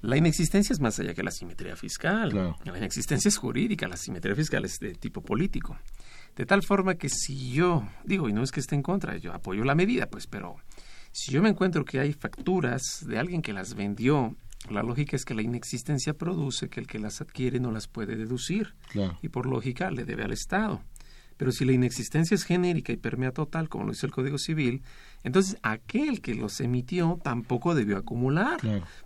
[0.02, 2.34] La inexistencia es más allá que la simetría fiscal.
[2.66, 5.78] La inexistencia es jurídica, la simetría fiscal es de tipo político.
[6.36, 9.34] De tal forma que si yo, digo, y no es que esté en contra, yo
[9.34, 10.56] apoyo la medida, pues, pero
[11.12, 14.36] si yo me encuentro que hay facturas de alguien que las vendió,
[14.70, 18.16] la lógica es que la inexistencia produce que el que las adquiere no las puede
[18.16, 18.76] deducir.
[19.22, 20.82] Y por lógica le debe al Estado.
[21.38, 24.84] Pero si la inexistencia es genérica y permea total, como lo dice el Código Civil,
[25.24, 28.60] entonces aquel que los emitió tampoco debió acumular.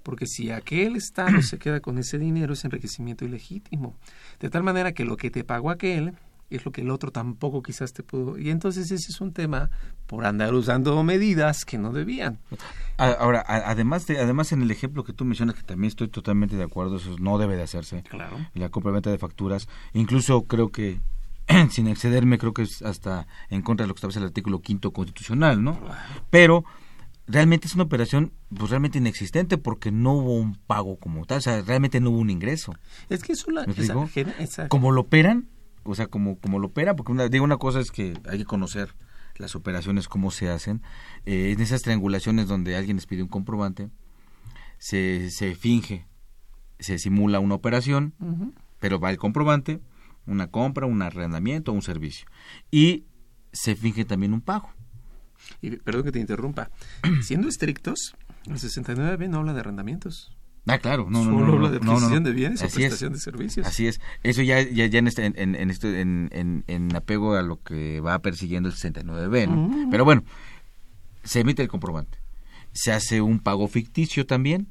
[0.03, 3.97] Porque si aquel Estado se queda con ese dinero es enriquecimiento ilegítimo.
[4.41, 6.13] De tal manera que lo que te pagó aquel
[6.49, 8.37] es lo que el otro tampoco quizás te pudo.
[8.37, 9.69] Y entonces ese es un tema
[10.07, 12.39] por andar usando medidas que no debían.
[12.97, 16.63] Ahora, además de, además en el ejemplo que tú mencionas, que también estoy totalmente de
[16.63, 18.03] acuerdo, eso no debe de hacerse.
[18.03, 18.37] Claro.
[18.53, 19.67] La compra-venta de facturas.
[19.93, 21.01] Incluso creo que,
[21.71, 24.91] sin excederme, creo que es hasta en contra de lo que establece el artículo quinto
[24.91, 25.79] constitucional, ¿no?
[26.29, 26.63] Pero
[27.27, 31.41] realmente es una operación pues realmente inexistente porque no hubo un pago como tal, o
[31.41, 32.75] sea, realmente no hubo un ingreso.
[33.09, 33.65] Es que es una...
[34.69, 35.47] Como lo operan,
[35.85, 38.45] o sea, como, como lo opera, porque una, digo una cosa es que hay que
[38.45, 38.95] conocer
[39.37, 40.81] las operaciones, cómo se hacen.
[41.25, 43.89] Eh, en esas triangulaciones donde alguien les pide un comprobante,
[44.77, 46.05] se, se finge
[46.79, 48.13] se simula una operación,
[48.79, 49.81] pero va el comprobante,
[50.25, 52.27] una compra, un arrendamiento, un servicio.
[52.71, 53.05] Y
[53.51, 54.69] se finge también un pago.
[55.61, 56.69] Y perdón que te interrumpa.
[57.21, 60.35] Siendo estrictos, el 69B no habla de arrendamientos.
[60.67, 61.97] Ah, claro, no, no, Solo no, no, habla de no, no, no.
[61.97, 62.87] adquisición de bienes o Así es.
[62.89, 63.67] prestación de servicios.
[63.67, 64.01] Así es.
[64.23, 67.61] Eso ya, ya, ya en, este, en, en, este- en, en- en apego a lo
[67.61, 69.55] que va persiguiendo el 69B, ¿no?
[69.55, 69.89] Mm.
[69.91, 70.23] Pero bueno,
[71.23, 72.17] se emite el comprobante.
[72.73, 74.67] Se hace un pago ficticio también,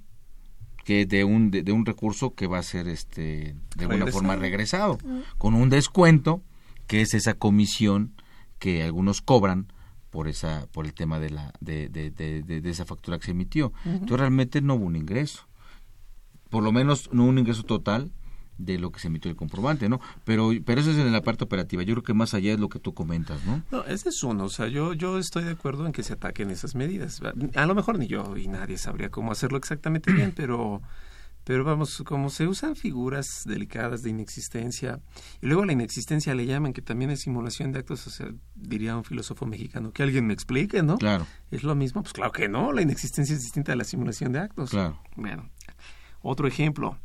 [0.84, 4.36] que de un, de, de un recurso que va a ser este de alguna forma
[4.36, 5.20] regresado, Mm.
[5.38, 6.42] con un descuento,
[6.86, 8.12] que es esa comisión
[8.58, 9.72] que algunos cobran
[10.10, 13.24] por esa por el tema de la de, de, de, de- de esa factura que
[13.26, 13.68] se emitió.
[13.84, 13.90] Ujú.
[13.94, 15.48] Entonces realmente no hubo un ingreso
[16.54, 18.12] por lo menos no un ingreso total
[18.58, 20.00] de lo que se emitió el comprobante, ¿no?
[20.24, 21.82] Pero, pero eso es en la parte operativa.
[21.82, 23.64] Yo creo que más allá es lo que tú comentas, ¿no?
[23.72, 24.44] No, ese es uno.
[24.44, 27.20] O sea, yo, yo estoy de acuerdo en que se ataquen esas medidas.
[27.56, 30.80] A lo mejor ni yo y nadie sabría cómo hacerlo exactamente bien, pero,
[31.42, 35.00] pero vamos, como se usan figuras delicadas de inexistencia,
[35.42, 38.28] y luego a la inexistencia le llaman que también es simulación de actos, o sea,
[38.54, 40.98] diría un filósofo mexicano, que alguien me explique, ¿no?
[40.98, 41.26] Claro.
[41.50, 42.02] ¿Es lo mismo?
[42.02, 44.70] Pues claro que no, la inexistencia es distinta a la simulación de actos.
[44.70, 45.00] Claro.
[45.16, 45.50] Bueno,
[46.24, 46.98] otro ejemplo.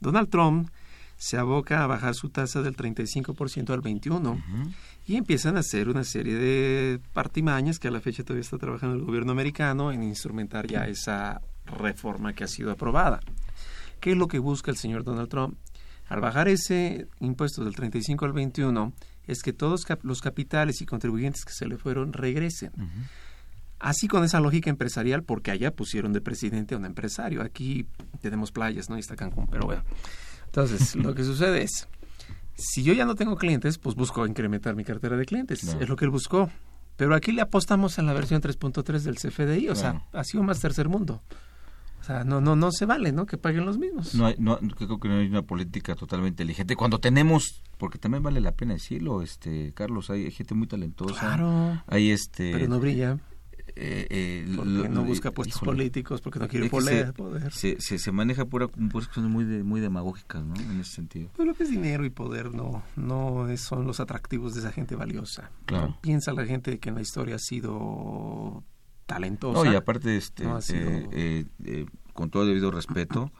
[0.00, 0.68] Donald Trump
[1.16, 4.74] se aboca a bajar su tasa del 35% al 21%
[5.06, 8.96] y empiezan a hacer una serie de partimañas que a la fecha todavía está trabajando
[8.96, 13.20] el gobierno americano en instrumentar ya esa reforma que ha sido aprobada.
[14.00, 15.56] ¿Qué es lo que busca el señor Donald Trump?
[16.08, 18.92] Al bajar ese impuesto del 35 al 21
[19.26, 22.72] es que todos los capitales y contribuyentes que se le fueron regresen.
[23.78, 27.42] Así con esa lógica empresarial, porque allá pusieron de presidente a un empresario.
[27.42, 27.86] Aquí
[28.20, 28.96] tenemos playas, ¿no?
[28.96, 29.82] Y está Cancún, pero bueno.
[30.46, 31.88] Entonces, lo que sucede es,
[32.56, 35.62] si yo ya no tengo clientes, pues busco incrementar mi cartera de clientes.
[35.62, 36.50] Es lo que él buscó.
[36.96, 40.60] Pero aquí le apostamos en la versión 3.3 del CFDI, o sea, ha sido más
[40.60, 41.22] tercer mundo.
[42.00, 43.26] O sea, no, no, no se vale, ¿no?
[43.26, 44.14] Que paguen los mismos.
[44.14, 46.76] No, hay, no creo que no hay una política totalmente inteligente.
[46.76, 51.18] Cuando tenemos, porque también vale la pena decirlo, este Carlos, hay gente muy talentosa.
[51.18, 51.82] Claro.
[51.88, 52.52] Hay este.
[52.52, 53.18] Pero no brilla.
[53.76, 55.72] Eh, eh, Porque lo- no busca puestos híjole.
[55.72, 57.06] políticos, porque no quiere poder.
[57.08, 57.52] se, poder.
[57.52, 60.54] Se, se, se maneja pura, cosas muy, de- muy demagógicas, ¿no?
[60.56, 61.28] En ese sentido.
[61.36, 64.72] Pero lo que es dinero y poder no, no es- son los atractivos de esa
[64.72, 65.50] gente valiosa.
[65.66, 65.88] Claro.
[65.88, 66.00] ¿no?
[66.00, 68.64] Piensa la gente que en la historia ha sido
[69.06, 69.62] talentosa.
[69.64, 73.30] No, y aparte, este, No ha sido- eh, eh, eh, con todo debido respeto,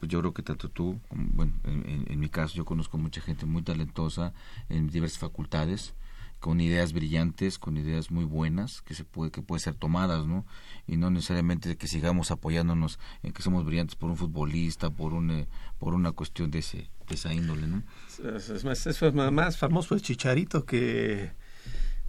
[0.00, 2.98] pues yo creo que tanto tú, como- bueno, en, en- en mi caso yo conozco
[2.98, 4.32] mucha gente muy talentosa
[4.68, 5.94] en diversas facultades,
[6.44, 10.44] con ideas brillantes, con ideas muy buenas que se puede que puede ser tomadas, ¿no?
[10.86, 15.30] Y no necesariamente que sigamos apoyándonos en que somos brillantes por un futbolista, por un
[15.30, 15.46] eh,
[15.78, 17.82] por una cuestión de ese de esa índole, ¿no?
[18.36, 21.32] Es, es más, es más- famoso el chicharito que,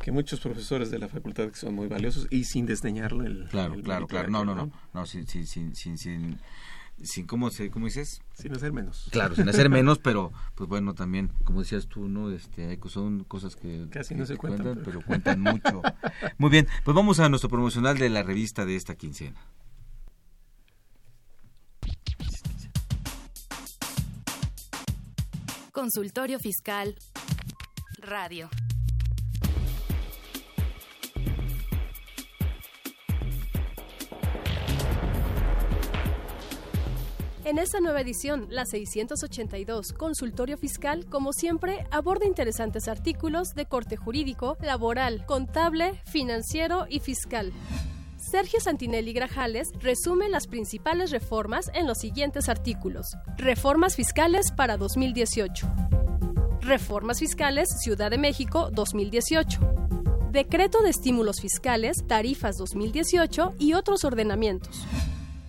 [0.01, 3.47] que muchos profesores de la facultad que son muy valiosos y sin desdeñarle el.
[3.47, 4.29] Claro, el claro, claro.
[4.29, 4.71] No, aquel, no, no.
[4.93, 6.39] No, sin, sin, sin, sin,
[7.03, 8.21] sin, ¿cómo, se, ¿cómo dices?
[8.33, 9.07] Sin hacer menos.
[9.11, 12.31] Claro, sin hacer menos, pero pues bueno, también, como decías tú, ¿no?
[12.31, 14.83] Este, son cosas que Casi que no se cuentan, pero...
[14.83, 15.81] pero- cuentan mucho.
[16.37, 19.39] Muy bien, pues vamos a nuestro promocional de la revista de esta quincena.
[25.71, 26.95] Consultorio Fiscal
[27.99, 28.49] Radio.
[37.45, 43.97] En esta nueva edición, la 682 Consultorio Fiscal, como siempre, aborda interesantes artículos de corte
[43.97, 47.53] jurídico, laboral, contable, financiero y fiscal.
[48.17, 53.15] Sergio Santinelli Grajales resume las principales reformas en los siguientes artículos.
[53.37, 55.67] Reformas fiscales para 2018.
[56.61, 59.59] Reformas fiscales Ciudad de México 2018.
[60.31, 64.83] Decreto de estímulos fiscales, tarifas 2018 y otros ordenamientos.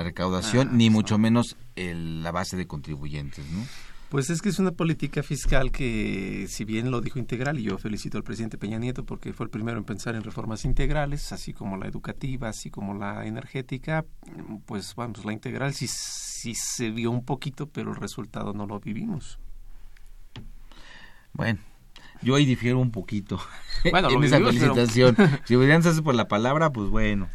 [0.04, 3.66] recaudación, ah, ni mucho menos la base de contribuyentes, ¿no?
[4.10, 7.78] Pues es que es una política fiscal que, si bien lo dijo integral, y yo
[7.78, 11.52] felicito al presidente Peña Nieto porque fue el primero en pensar en reformas integrales, así
[11.52, 14.06] como la educativa, así como la energética,
[14.66, 18.80] pues vamos, la integral sí, sí se vio un poquito, pero el resultado no lo
[18.80, 19.40] vivimos.
[21.34, 21.60] Bueno,
[22.22, 23.40] yo ahí difiero un poquito
[23.92, 25.18] bueno, en esa felicitación.
[25.44, 27.28] Si hubieran por la palabra, pues bueno.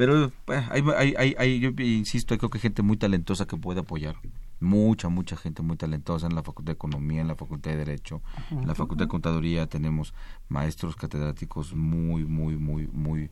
[0.00, 4.16] Pero hay, hay, hay, yo insisto, creo que hay gente muy talentosa que puede apoyar.
[4.58, 8.22] Mucha, mucha gente muy talentosa en la Facultad de Economía, en la Facultad de Derecho,
[8.50, 10.14] en la Facultad de Contaduría tenemos
[10.48, 13.30] maestros catedráticos muy, muy, muy, muy,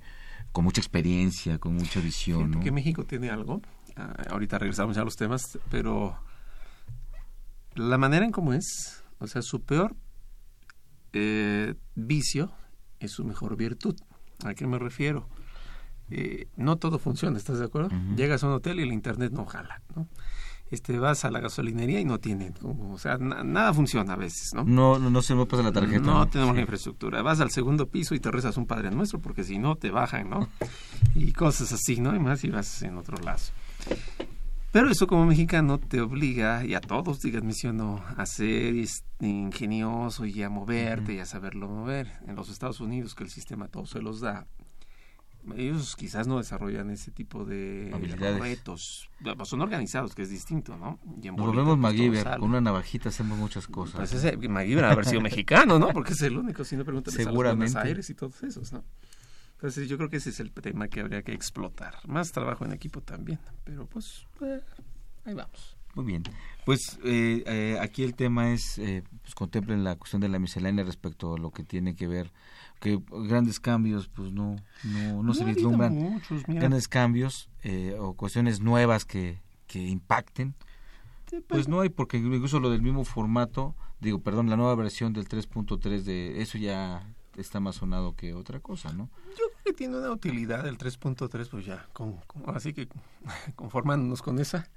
[0.53, 2.51] con mucha experiencia, con mucha visión.
[2.51, 2.61] ¿no?
[2.61, 3.63] que México tiene algo,
[3.97, 6.19] ah, ahorita regresamos ya a los temas, pero
[7.77, 9.97] la manera en cómo es, o sea, su peor
[11.15, 12.53] eh, vicio
[13.01, 13.97] es su mejor virtud.
[14.45, 15.31] ¿A qué me refiero?
[16.11, 17.91] Eh, no todo funciona, ¿estás de acuerdo?
[18.17, 20.09] Llegas a un hotel y el internet no jala, ¿no?
[20.71, 24.65] Este, vas a la gasolinería y no tienen, o sea, nada funciona a veces, ¿no?
[24.65, 26.01] No, no, se me pasa la tarjeta.
[26.01, 27.23] No, tenemos la infraestructura.
[27.23, 30.29] Vas al segundo piso y te rezas un Padre Nuestro porque si no te bajan,
[30.29, 30.49] ¿no?
[31.15, 32.15] Y cosas así, ¿no?
[32.15, 33.53] Y más si vas en otro lazo.
[34.71, 38.75] Pero eso como mexicano te obliga, y a todos, díganme si no, a ser
[39.21, 42.13] ingenioso y a moverte y a saberlo mover.
[42.27, 44.47] En los Estados Unidos, que el sistema todo se los da,
[45.57, 47.91] ellos quizás no desarrollan ese tipo de
[48.41, 49.11] retos.
[49.37, 50.99] Pues son organizados, que es distinto, ¿no?
[51.23, 53.97] Y Nos volvemos MacGyver, con una navajita hacemos muchas cosas.
[53.97, 55.89] Pues ese MacGyver haber sido mexicano, ¿no?
[55.89, 58.85] Porque es el único, si no preguntas a los Buenos Aires y todos esos, ¿no?
[59.59, 61.95] Entonces yo creo que ese es el tema que habría que explotar.
[62.07, 64.61] Más trabajo en equipo también, pero pues eh,
[65.25, 65.77] ahí vamos.
[65.97, 66.23] Muy bien.
[66.65, 71.35] Pues eh, eh, aquí el tema es, pues contemplen la cuestión de la miscelánea respecto
[71.35, 72.31] a lo que tiene que ver
[72.81, 76.21] que grandes cambios pues no no, no, se vislumbran.
[76.47, 80.55] grandes cambios eh, o cuestiones nuevas que, que impacten.
[81.29, 85.13] Pues, pues no hay porque incluso lo del mismo formato digo perdón la nueva versión
[85.13, 89.73] del 3.3 de eso ya está más sonado que otra cosa no yo creo que
[89.75, 92.17] tiene una utilidad el 3.3 pues ya con,
[92.47, 92.89] así que
[93.57, 94.71] conformándonos con esa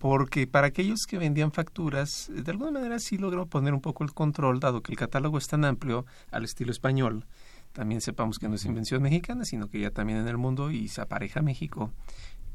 [0.00, 4.14] porque para aquellos que vendían facturas, de alguna manera sí logró poner un poco el
[4.14, 7.26] control, dado que el catálogo es tan amplio al estilo español.
[7.74, 10.88] También sepamos que no es invención mexicana, sino que ya también en el mundo y
[10.88, 11.92] se apareja México.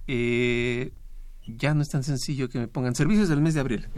[0.07, 0.91] Eh,
[1.45, 3.89] ya no es tan sencillo que me pongan servicios del mes de abril.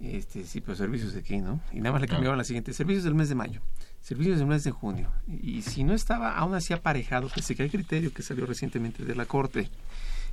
[0.00, 1.60] este, sí, pero servicios de aquí, ¿no?
[1.74, 3.60] Y nada más le cambiaban la siguiente, servicios del mes de mayo,
[4.00, 5.10] servicios del mes de junio.
[5.28, 9.14] Y si no estaba aún así aparejado, pues que hay criterio que salió recientemente de
[9.14, 9.68] la Corte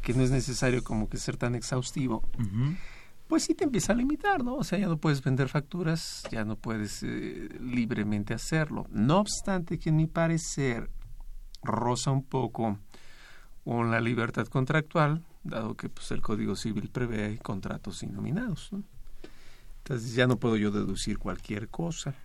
[0.01, 2.23] que no es necesario como que ser tan exhaustivo,
[3.27, 4.55] pues sí te empieza a limitar, ¿no?
[4.55, 8.87] O sea, ya no puedes vender facturas, ya no puedes eh, libremente hacerlo.
[8.89, 10.89] No obstante que en mi parecer
[11.61, 12.79] roza un poco
[13.63, 18.83] con la libertad contractual, dado que pues, el Código Civil prevé contratos innominados, ¿no?
[19.83, 22.15] Entonces ya no puedo yo deducir cualquier cosa.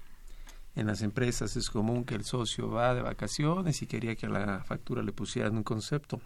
[0.75, 4.31] En las empresas es común que el socio va de vacaciones y quería que a
[4.31, 6.21] la factura le pusieran un concepto.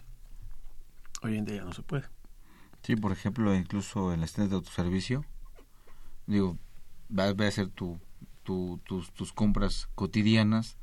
[1.21, 2.05] Hoy en día ya no se puede.
[2.83, 5.25] Sí, por ejemplo, incluso en las tiendas de autoservicio,
[6.27, 6.57] digo,
[7.09, 7.99] vas a hacer tu,
[8.43, 10.77] tus, tus compras cotidianas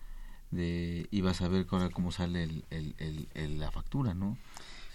[0.51, 4.37] de, y vas a ver cómo sale el, el, la factura, ¿no?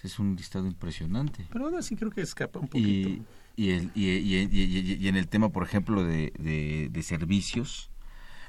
[0.02, 1.46] Es un listado impresionante.
[1.52, 3.24] Pero ahora sí creo que escapa un poquito.
[3.54, 7.90] Y, el, y, y, en el tema, por ejemplo, de, de, de servicios,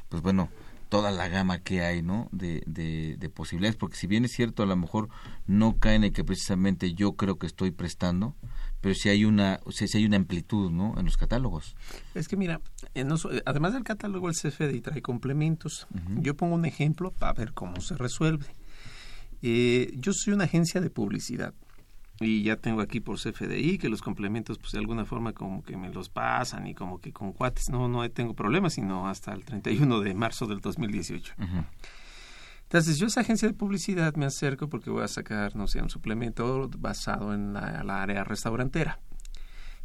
[0.10, 0.50] pues bueno,
[0.94, 2.30] toda la gama que hay, ¿no?
[2.32, 5.10] De, de, posibilidades, porque si bien es cierto, a lo mejor
[5.48, 8.36] no cae en el que precisamente yo creo que estoy prestando,
[8.80, 10.94] pero si hay una, si hay una amplitud, ¿no?
[11.00, 11.76] En los catálogos.
[12.14, 12.62] Es que mira,
[13.44, 15.88] además del catálogo, el CFDI trae complementos.
[16.20, 18.46] Yo pongo un ejemplo para ver cómo se resuelve.
[19.42, 21.56] Eh, yo soy una agencia de publicidad
[22.20, 25.78] y ya tengo aquí por CFDI que los complementos pues de alguna forma como que
[25.78, 29.44] me los pasan y como que con cuates no no tengo problemas sino hasta el
[29.44, 31.34] 31 de marzo del 2018.
[32.74, 35.80] Entonces, yo a esa agencia de publicidad me acerco porque voy a sacar, no sé,
[35.80, 39.00] un suplemento basado en la, la área restaurantera.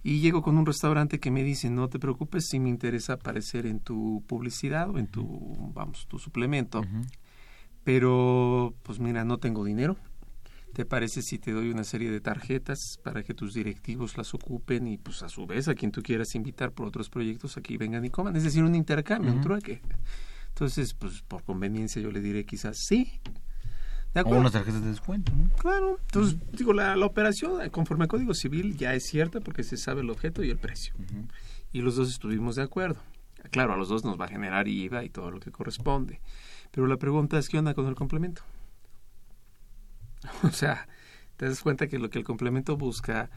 [0.02, 3.66] Y llego con un restaurante que me dice, no te preocupes si me interesa aparecer
[3.66, 6.82] en tu publicidad o en tu, vamos, tu suplemento.
[7.84, 9.98] Pero, pues mira, no tengo dinero.
[10.78, 14.86] ¿Te parece si te doy una serie de tarjetas para que tus directivos las ocupen
[14.86, 18.04] y pues a su vez a quien tú quieras invitar por otros proyectos aquí vengan
[18.04, 18.36] y coman?
[18.36, 19.82] Es decir, un intercambio, un trueque.
[20.50, 23.10] Entonces, pues por conveniencia yo le diré quizás sí.
[24.14, 24.38] ¿De acuerdo?
[24.38, 25.50] O unas tarjetas de descuento, ¿no?
[25.56, 25.98] Claro.
[26.00, 30.02] Entonces, digo, la, la, operación conforme al Código Civil ya es cierta porque se sabe
[30.02, 30.94] el objeto y el precio.
[31.72, 33.00] Y los dos estuvimos de acuerdo.
[33.50, 36.20] Claro, a los dos nos va a generar IVA y todo lo que corresponde.
[36.70, 38.42] Pero la pregunta es, ¿qué onda con el complemento?
[40.42, 40.88] O sea,
[41.36, 43.30] te das cuenta que lo que el complemento busca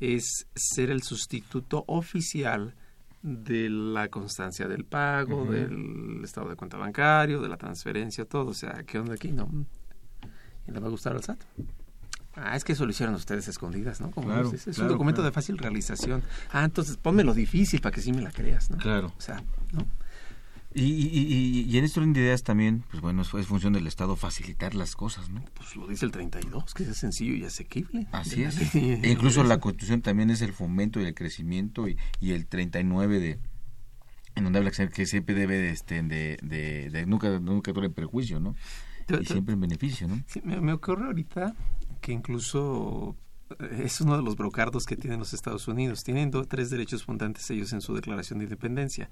[0.00, 2.74] es ser el sustituto oficial
[3.22, 8.50] de la constancia del pago, del estado de cuenta bancario, de la transferencia, todo.
[8.50, 9.32] O sea, ¿qué onda aquí?
[9.32, 9.48] No.
[10.66, 11.42] ¿Y le va a gustar al SAT?
[12.36, 14.12] Ah, es que eso lo hicieron ustedes escondidas, ¿no?
[14.12, 15.30] Como claro, es, claro, un documento claro.
[15.30, 16.22] de fácil realización.
[16.52, 18.76] Ah, entonces ponmelo difícil para que sí me la creas, ¿no?
[18.76, 19.12] Claro.
[19.16, 19.84] O sea, ¿no?
[20.74, 23.72] Y, y, y, y en este orden de ideas también, pues bueno, es, es, función
[23.72, 25.42] del Estado facilitar las cosas, ¿no?
[25.54, 28.06] Pues lo dice el 32, que es sencillo y asequible.
[28.12, 28.74] Así es.
[28.74, 33.18] E incluso la Constitución también es el fomento y el crecimiento y, y el 39
[33.18, 33.38] de
[34.34, 38.38] en donde habla que siempre debe de, este, de, de, de nunca nunca en perjuicio,
[38.38, 38.54] ¿no?
[39.08, 40.22] Y siempre en beneficio, ¿no?
[40.26, 41.56] Sí, me, me ocurre ahorita
[42.00, 43.16] que incluso
[43.80, 46.04] es uno de los brocardos que tienen los Estados Unidos.
[46.04, 49.08] Tienen dos, tres derechos fundantes ellos en su declaración de independencia.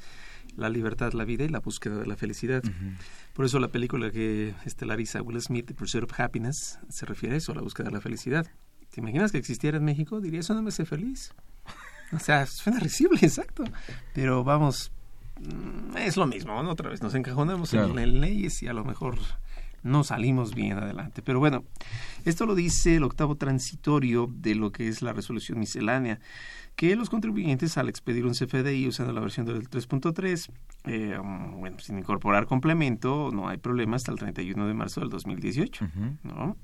[0.57, 2.63] La libertad, la vida y la búsqueda de la felicidad.
[2.65, 2.97] Uh -huh.
[3.35, 7.39] Por eso la película que estelariza Will Smith, The Pursuit of Happiness, se refiere a
[7.39, 8.47] eso, a la búsqueda de la felicidad.
[8.91, 10.21] ¿Te imaginas que existiera en México?
[10.21, 11.33] Diría, eso no me hace feliz.
[12.13, 13.65] O sea, suena risible, exacto.
[14.15, 14.93] Pero vamos,
[15.97, 16.71] es lo mismo, ¿no?
[16.71, 17.91] Otra vez nos encajonamos claro.
[17.91, 19.19] en, en leyes y a lo mejor
[19.87, 21.23] no salimos bien adelante.
[21.23, 21.65] Pero bueno,
[22.25, 26.19] esto lo dice el octavo transitorio de lo que es la resolución miscelánea,
[26.75, 30.51] que los contribuyentes al expedir un CFDI usando la versión del 3.3,
[30.85, 31.19] eh,
[31.57, 35.89] bueno, sin incorporar complemento, no hay problema hasta el 31 de marzo del 2018, uh
[35.89, 36.19] -huh.
[36.23, 36.57] ¿no?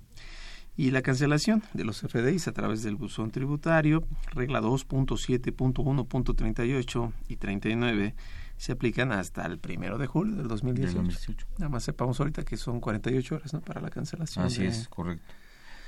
[0.76, 8.14] Y la cancelación de los CFDIs a través del buzón tributario, regla 2.7.1.38 y 39,
[8.62, 10.94] se aplican hasta el primero de julio del 2018.
[10.94, 11.46] 2018.
[11.58, 13.60] Nada más sepamos ahorita que son 48 horas ¿no?
[13.60, 14.44] para la cancelación.
[14.44, 14.68] Así de...
[14.68, 15.34] es, correcto.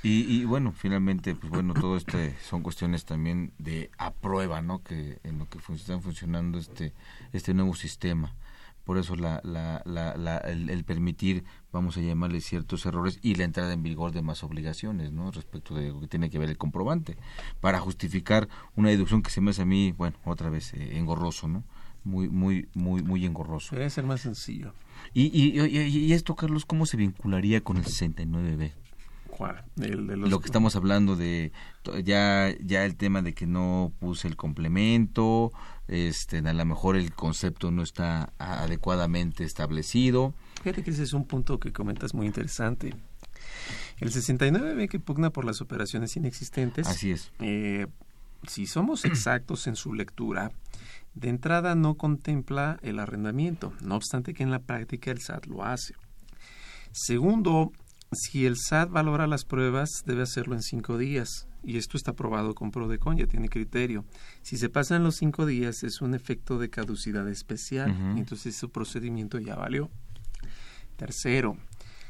[0.03, 4.83] Y, y, bueno, finalmente, pues bueno, todo este son cuestiones también de aprueba, ¿no?
[4.83, 6.91] Que en lo que fun están funcionando este
[7.31, 8.35] este nuevo sistema.
[8.83, 13.35] Por eso la, la, la, la el, el, permitir, vamos a llamarle ciertos errores y
[13.35, 15.31] la entrada en vigor de más obligaciones, ¿no?
[15.31, 17.15] Respecto de lo que tiene que ver el comprobante,
[17.61, 21.47] para justificar una deducción que se me hace a mí, bueno, otra vez eh, engorroso,
[21.47, 21.63] ¿no?
[22.05, 23.75] Muy muy muy muy engorroso.
[23.75, 24.73] Debe ser más sencillo.
[25.13, 28.71] Y, y, y, y, esto, Carlos, ¿cómo se vincularía con el 69B?
[29.29, 29.63] ¿Cuál?
[29.81, 30.29] El de los...
[30.29, 31.51] Lo que estamos hablando de
[32.03, 35.51] ya ya el tema de que no puse el complemento,
[35.87, 40.33] este a lo mejor el concepto no está adecuadamente establecido.
[40.63, 42.93] Fíjate que ese es un punto que comentas muy interesante.
[43.99, 46.87] El 69B que pugna por las operaciones inexistentes.
[46.87, 47.31] Así es.
[47.39, 47.87] Eh,
[48.47, 50.51] si somos exactos en su lectura,
[51.15, 55.63] de entrada no contempla el arrendamiento, no obstante que en la práctica el SAT lo
[55.63, 55.95] hace.
[56.91, 57.71] Segundo,
[58.11, 61.47] si el SAT valora las pruebas, debe hacerlo en cinco días.
[61.63, 64.05] Y esto está aprobado con PRODECON, ya tiene criterio.
[64.43, 67.91] Si se pasan los cinco días, es un efecto de caducidad especial.
[67.91, 68.17] Uh -huh.
[68.19, 69.89] Entonces, su procedimiento ya valió.
[70.95, 71.57] Tercero,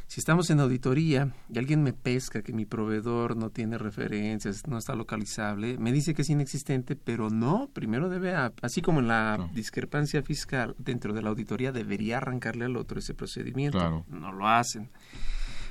[0.07, 4.77] si estamos en auditoría y alguien me pesca que mi proveedor no tiene referencias, no
[4.77, 9.49] está localizable, me dice que es inexistente, pero no, primero debe, así como en la
[9.53, 13.79] discrepancia fiscal dentro de la auditoría, debería arrancarle al otro ese procedimiento.
[13.79, 14.05] Claro.
[14.07, 14.89] No lo hacen.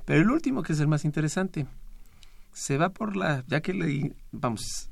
[0.04, 1.66] Pero el último, que es el más interesante,
[2.52, 4.90] se va por la, ya que le, vamos,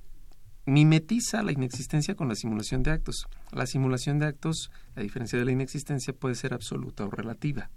[0.67, 3.27] mimetiza la inexistencia con la simulación de actos.
[3.51, 7.71] La simulación de actos, a diferencia de la inexistencia, puede ser absoluta o relativa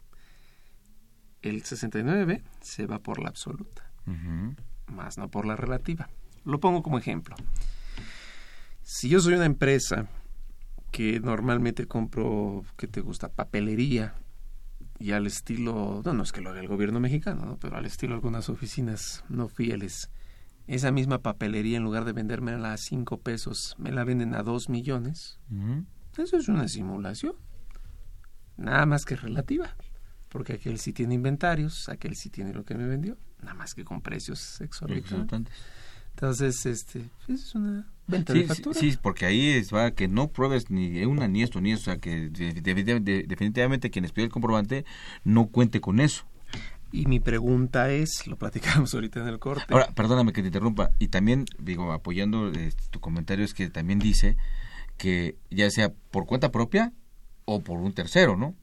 [1.49, 4.55] el 69 se va por la absoluta, uh -huh.
[4.87, 6.09] más no por la relativa.
[6.43, 7.35] Lo pongo como ejemplo.
[8.83, 10.07] Si yo soy una empresa
[10.91, 13.29] que normalmente compro, ¿qué te gusta?
[13.29, 14.15] Papelería
[14.99, 17.57] y al estilo, no, no es que lo haga el gobierno mexicano, ¿no?
[17.57, 20.09] pero al estilo de algunas oficinas no fieles,
[20.67, 24.69] esa misma papelería en lugar de vendérmela a 5 pesos, me la venden a 2
[24.69, 25.39] millones.
[25.51, 25.85] Uh -huh.
[26.17, 27.33] Eso es una simulación,
[28.57, 29.75] nada más que relativa
[30.35, 33.85] porque aquel sí tiene inventarios, aquel sí tiene lo que me vendió, nada más que
[33.85, 35.55] con precios exorbitantes.
[36.09, 38.77] Entonces, este, es una venta sí, de factura.
[38.77, 41.85] Sí, porque ahí es va que no pruebes ni una ni esto ni eso, o
[41.85, 44.83] sea que de, de, de, definitivamente quien expide el comprobante
[45.23, 46.25] no cuente con eso.
[46.91, 49.73] Y mi pregunta es, lo platicamos ahorita en el corte.
[49.73, 53.99] Ahora, perdóname que te interrumpa, y también, digo, apoyando eh, tu comentario, es que también
[53.99, 54.35] dice
[54.97, 56.91] que ya sea por cuenta propia
[57.45, 58.53] o por un tercero, ¿no?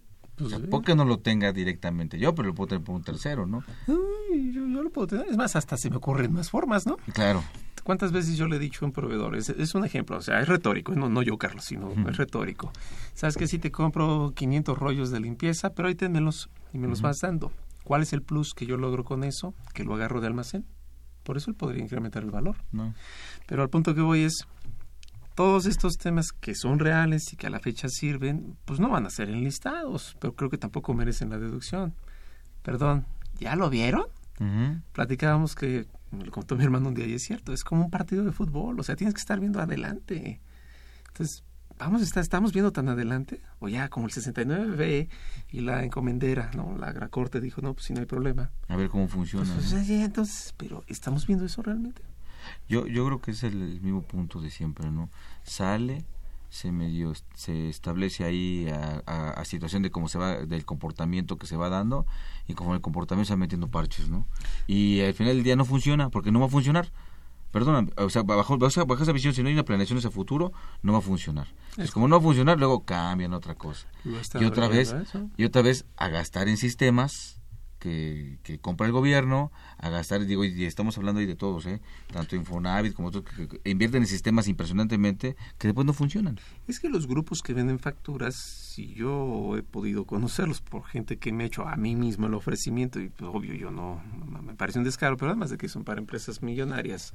[0.46, 3.02] O sea, ¿Por qué no lo tenga directamente yo, pero lo puedo tener por un
[3.02, 3.62] tercero, ¿no?
[3.86, 5.26] Uy, yo, yo lo puedo tener.
[5.28, 6.96] Es más, hasta se me ocurren más formas, ¿no?
[7.12, 7.42] Claro.
[7.84, 9.36] ¿Cuántas veces yo le he dicho a un proveedor?
[9.36, 12.72] Es, es un ejemplo, o sea, es retórico, no, no yo, Carlos, sino es retórico.
[13.14, 17.02] ¿Sabes que Si te compro 500 rollos de limpieza, pero ahí ténmelos y me los
[17.02, 17.50] vas dando.
[17.84, 19.54] ¿Cuál es el plus que yo logro con eso?
[19.74, 20.64] Que lo agarro de almacén.
[21.24, 22.56] Por eso él podría incrementar el valor.
[22.70, 22.94] No.
[23.46, 24.46] Pero al punto que voy es,
[25.34, 29.06] todos estos temas que son reales y que a la fecha sirven, pues no van
[29.06, 31.94] a ser enlistados, pero creo que tampoco merecen la deducción.
[32.62, 33.06] Perdón,
[33.38, 34.06] ¿ya lo vieron?
[34.92, 37.90] Platicábamos que, me lo contó mi hermano un día y es cierto, es como un
[37.90, 40.40] partido de fútbol, o sea, tienes que estar viendo adelante.
[41.08, 41.44] Entonces,
[41.78, 45.08] vamos a estar, estamos viendo tan adelante, o ya como el 69B
[45.50, 46.76] y la encomendera, ¿no?
[46.76, 48.50] La Corte dijo, no, pues si no hay problema.
[48.68, 49.44] A ver cómo funciona.
[49.54, 49.78] Pues, ¿no?
[49.80, 52.02] o sea, ya, entonces, pero ¿estamos viendo eso realmente?
[52.68, 55.10] Yo, yo creo que es el, el mismo punto de siempre, ¿no?
[55.42, 56.04] Sale,
[56.52, 61.38] se medio se establece ahí a, a, a situación de cómo se va del comportamiento
[61.38, 62.04] que se va dando
[62.46, 64.26] y como el comportamiento se va metiendo parches no
[64.66, 66.92] y al final del día no funciona porque no va a funcionar.
[67.52, 70.52] Perdona o sea bajo, bajo, bajo esa visión si no hay una planeación hacia futuro
[70.82, 71.48] no va a funcionar.
[71.78, 73.86] Es como no va a funcionar luego cambian otra cosa.
[74.04, 75.30] Y otra vez eso?
[75.38, 77.40] y otra vez a gastar en sistemas
[77.82, 81.80] que, que compra el gobierno a gastar, digo, y estamos hablando ahí de todos, ¿eh?
[82.12, 86.38] tanto Infonavit como otros, que, que invierten en sistemas impresionantemente que después no funcionan.
[86.68, 91.32] Es que los grupos que venden facturas, si yo he podido conocerlos por gente que
[91.32, 94.00] me ha hecho a mí mismo el ofrecimiento, y pues, obvio yo no,
[94.40, 97.14] me parece un descaro, pero además de que son para empresas millonarias,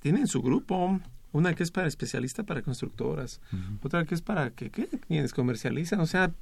[0.00, 1.00] tienen su grupo,
[1.32, 3.78] una que es para especialista para constructoras, uh -huh.
[3.86, 6.34] otra que es para que, que quienes comercializan, o sea,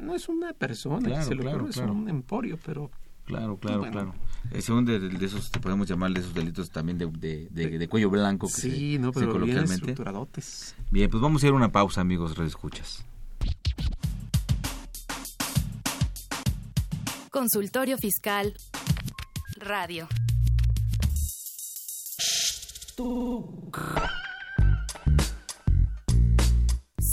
[0.00, 1.92] no es una persona claro, que se lo claro, ocurre, claro.
[1.92, 2.90] es un emporio, pero
[3.24, 3.92] Claro, claro, bueno.
[3.92, 4.14] claro.
[4.50, 7.78] Es un de, de, esos, te podemos llamar de esos delitos también de, de, de,
[7.78, 9.74] de cuello blanco que sí, se, no, pero se coloquialmente.
[9.74, 10.74] estructuradotes.
[10.90, 13.04] Bien, pues vamos a ir a una pausa, amigos, redescuchas.
[17.30, 18.54] Consultorio Fiscal
[19.56, 20.08] Radio.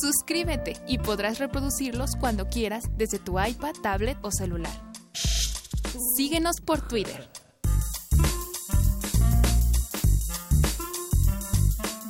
[0.00, 4.72] Suscríbete y podrás reproducirlos cuando quieras desde tu iPad, tablet o celular.
[6.16, 7.28] Síguenos por Twitter.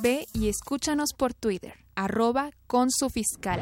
[0.01, 3.61] Ve y escúchanos por Twitter, arroba con su fiscal.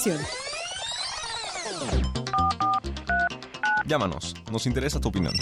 [3.85, 5.33] Llámanos, nos interesa tu opinión.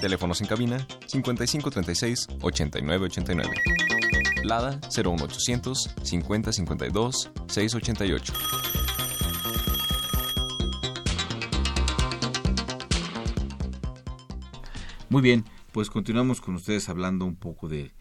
[0.00, 3.50] Teléfonos en cabina 5536 8989.
[4.44, 8.32] Lada 01800 5052 688.
[15.08, 17.92] Muy bien, pues continuamos con ustedes hablando un poco de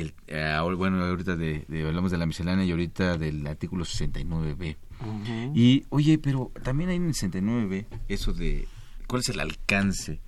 [0.00, 4.76] el, eh, bueno, ahorita de, de, hablamos de la miscelánea y ahorita del artículo 69B.
[5.00, 5.52] Uh -huh.
[5.54, 8.68] Y, oye, pero también hay en el 69B eso de
[9.06, 10.20] cuál es el alcance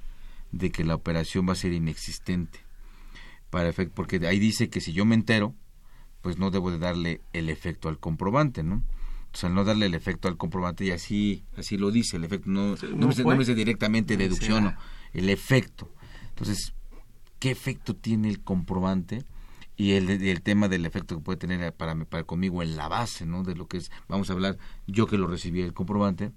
[0.53, 2.61] de que la operación va a ser inexistente.
[3.51, 5.55] Para efecto, porque ahí dice que si yo me entero,
[6.23, 8.83] pues no debo de darle el efecto al comprobante, ¿no?
[9.33, 12.49] O sea, no darle el efecto al comprobante y así así lo dice, el efecto
[12.49, 14.75] no, no, no, me, dice, no me dice directamente deducción, no,
[15.13, 15.91] el efecto.
[16.31, 16.73] Entonces,
[17.39, 19.25] ¿qué efecto tiene el comprobante?
[19.79, 23.25] Y el, el tema del efecto que puede tener para, para conmigo en la base,
[23.25, 23.45] ¿no?
[23.45, 24.59] De lo que es, vamos a hablar,
[24.89, 26.33] yo que lo recibí el comprobante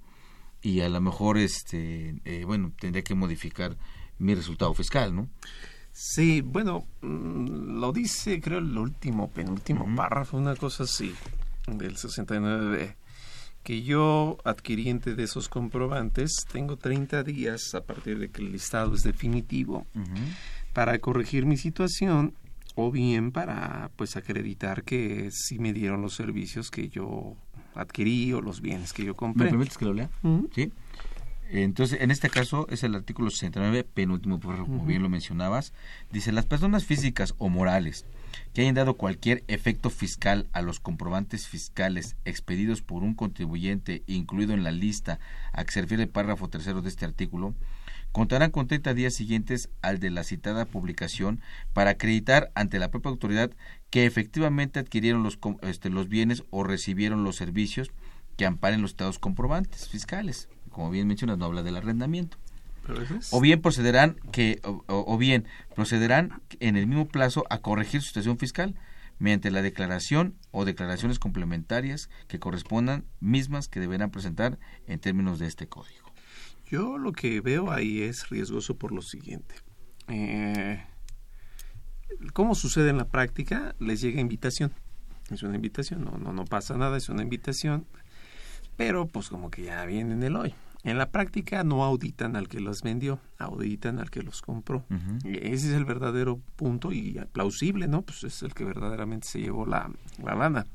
[0.62, 3.76] y a lo mejor, este, eh, bueno, tendría que modificar
[4.20, 5.28] mi resultado fiscal, ¿no?
[5.92, 9.96] Sí, bueno, lo dice, creo, el último, penúltimo uh -huh.
[9.96, 11.14] párrafo, una cosa así,
[11.66, 12.96] del 69B,
[13.64, 18.94] que yo, adquiriente de esos comprobantes, tengo 30 días a partir de que el listado
[18.94, 19.88] es definitivo
[20.74, 22.36] para corregir mi situación
[22.76, 27.36] o bien para pues acreditar que sí me dieron los servicios que yo
[27.76, 29.46] adquirí o los bienes que yo compré.
[29.46, 30.10] ¿Me permites que lo lea?
[30.54, 30.72] Sí.
[31.54, 35.74] Entonces, en este caso es el artículo 69, penúltimo, como bien lo mencionabas.
[36.10, 38.06] Dice, las personas físicas o morales
[38.54, 44.54] que hayan dado cualquier efecto fiscal a los comprobantes fiscales expedidos por un contribuyente incluido
[44.54, 45.20] en la lista
[45.52, 47.54] a que se refiere el párrafo tercero de este artículo,
[48.12, 51.42] contarán con 30 días siguientes al de la citada publicación
[51.74, 53.52] para acreditar ante la propia autoridad
[53.90, 57.92] que efectivamente adquirieron los, este, los bienes o recibieron los servicios
[58.38, 60.50] que amparen los estados comprobantes fiscales.
[60.70, 62.38] Como bien mencionas, no habla del arrendamiento.
[63.32, 65.46] O bien procederán que o, bien
[65.76, 68.76] procederán en el mismo plazo a corregir su situación fiscal
[69.20, 74.58] mediante la declaración o declaraciones complementarias que correspondan mismas que deberán presentar
[74.88, 76.01] en términos de este código.
[76.72, 79.56] Yo lo que veo ahí es riesgoso por lo siguiente.
[80.08, 80.82] Eh,
[82.32, 83.76] ¿Cómo sucede en la práctica?
[83.80, 84.72] Les llega invitación.
[85.30, 87.88] Es una invitación, no, no, no pasa nada, es una invitación.
[88.78, 90.56] Pero pues como que ya vienen el hoy.
[90.84, 94.86] En la práctica no auditan al que los vendió, auditan al que los compró.
[95.26, 98.02] Ese es el verdadero punto y plausible, ¿no?
[98.04, 99.92] Pues es el que verdaderamente se llevó la,
[100.24, 100.68] la lana.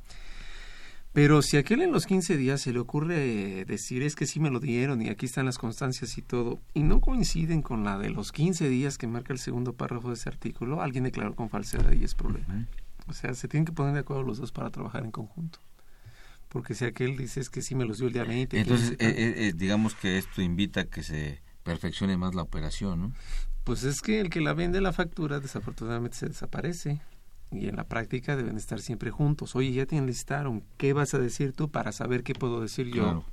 [1.17, 4.39] Pero si a aquel en los 15 días se le ocurre decir es que sí
[4.39, 7.97] me lo dieron y aquí están las constancias y todo, y no coinciden con la
[7.97, 11.49] de los 15 días que marca el segundo párrafo de ese artículo, alguien declaró con
[11.49, 12.67] falsedad y es problema.
[13.07, 15.59] O sea, se tienen que poner de acuerdo los dos para trabajar en conjunto
[16.51, 18.61] porque si aquel dice es que sí me los dio el día 20.
[18.61, 23.01] Entonces, eh, eh, eh, digamos que esto invita a que se perfeccione más la operación,
[23.01, 23.13] ¿no?
[23.65, 27.01] Pues es que el que la vende la factura desafortunadamente se desaparece
[27.51, 29.57] y en la práctica deben estar siempre juntos.
[29.57, 33.25] Oye, ya te enlistaron, ¿qué vas a decir tú para saber qué puedo decir yo?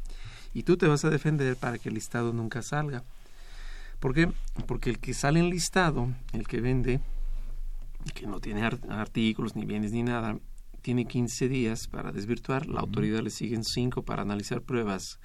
[0.54, 3.04] Y tú te vas a defender para que el listado nunca salga.
[4.00, 4.32] ¿Por qué?
[4.68, 7.00] Porque el que sale enlistado, el que vende,
[8.14, 10.38] que no tiene artículos, ni bienes, ni nada,
[10.82, 15.20] tiene 15 días para desvirtuar, la autoridad le siguen 5 para analizar pruebas.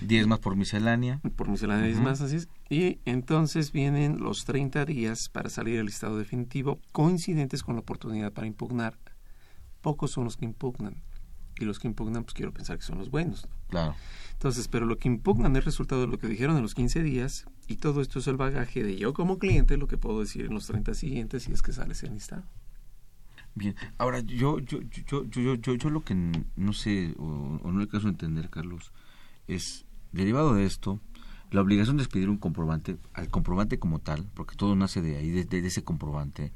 [0.00, 1.20] 10 más por miscelánea.
[1.36, 2.48] Por miscelánea 10 más, así es.
[2.68, 8.32] Y entonces vienen los 30 días para salir al listado definitivo, coincidentes con la oportunidad
[8.32, 8.98] para impugnar.
[9.80, 11.02] Pocos son los que impugnan.
[11.58, 13.46] Y los que impugnan, pues quiero pensar que son los buenos.
[13.68, 13.94] Claro.
[14.32, 17.46] Entonces, pero lo que impugnan es resultado de lo que dijeron en los 15 días,
[17.68, 20.54] y todo esto es el bagaje de yo como cliente, lo que puedo decir en
[20.54, 22.44] los 30 siguientes, si es que sale ese listado.
[23.54, 26.14] Bien, ahora yo yo yo yo yo, yo, lo que
[26.56, 28.92] no sé o, no le caso entender, Carlos,
[29.48, 31.00] es derivado de esto
[31.50, 35.30] la obligación de expedir un comprobante al comprobante como tal, porque todo nace de ahí,
[35.30, 36.52] de, ese comprobante,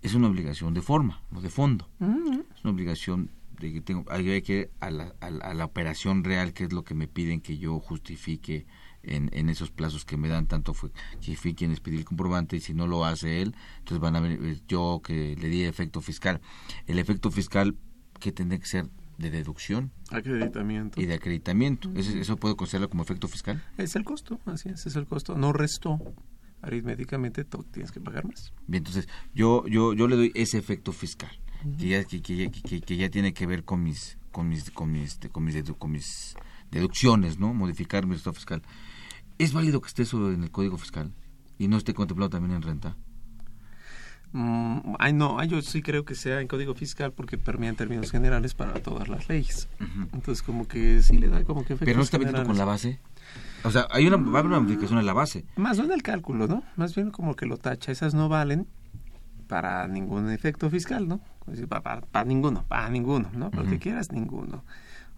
[0.00, 1.88] es una obligación de forma, no de fondo.
[2.00, 6.64] Es una obligación de que tengo, hay que a la, a la operación real, que
[6.64, 8.66] es lo que me piden que yo justifique
[9.02, 12.04] en, en esos plazos que me dan, tanto fue que fui quien les pedí el
[12.04, 15.48] comprobante y si no lo hace él, entonces van a ver eh, yo que le
[15.48, 16.40] di efecto fiscal.
[16.86, 17.76] El efecto fiscal
[18.20, 18.88] que tendría que ser
[19.22, 21.00] de deducción acreditamiento.
[21.00, 21.90] y de acreditamiento.
[21.94, 25.36] ¿Eso, eso puedo considerarlo como efecto fiscal es el costo así es es el costo.
[25.38, 25.98] No restó
[26.60, 28.52] aritméticamente tú tienes que pagar más.
[28.66, 31.30] Bien entonces yo yo yo le doy ese efecto fiscal
[31.78, 35.12] que, ya, que, que, que, ya tiene que ver con mis con mis con mis
[35.12, 36.34] este, con mis, con mis
[36.70, 38.62] deducciones no modificar mi estado fiscal.
[39.38, 41.12] ¿Es válido que esté eso en el Código Fiscal
[41.58, 42.96] y no esté contemplado también en renta?
[44.32, 48.10] Mm, ay, no, yo sí creo que sea en Código Fiscal porque permea en términos
[48.10, 49.68] generales para todas las leyes.
[50.12, 52.98] Entonces, como que sí le da como que Pero no está viendo con la base.
[53.64, 55.44] O sea, hay una, va a haber una modificación en la base.
[55.56, 56.64] Más no en el cálculo, ¿no?
[56.76, 57.92] Más bien como que lo tacha.
[57.92, 58.66] Esas no valen
[59.48, 61.20] para ningún efecto fiscal, ¿no?
[61.68, 63.50] Para, para, ninguno, para ninguno, ¿no?
[63.50, 64.64] Para que quieras, ninguno.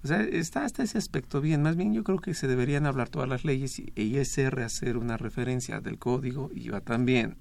[0.03, 1.63] O sea, está hasta ese aspecto bien.
[1.63, 5.17] Más bien yo creo que se deberían hablar todas las leyes y ISR hacer una
[5.17, 7.37] referencia del código, y va también.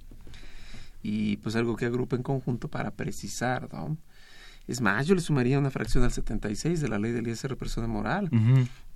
[1.04, 3.98] Y pues algo que agrupe en conjunto para precisar, ¿no?
[4.66, 7.88] Es más, yo le sumaría una fracción al 76 de la ley del ISR persona
[7.88, 8.30] moral.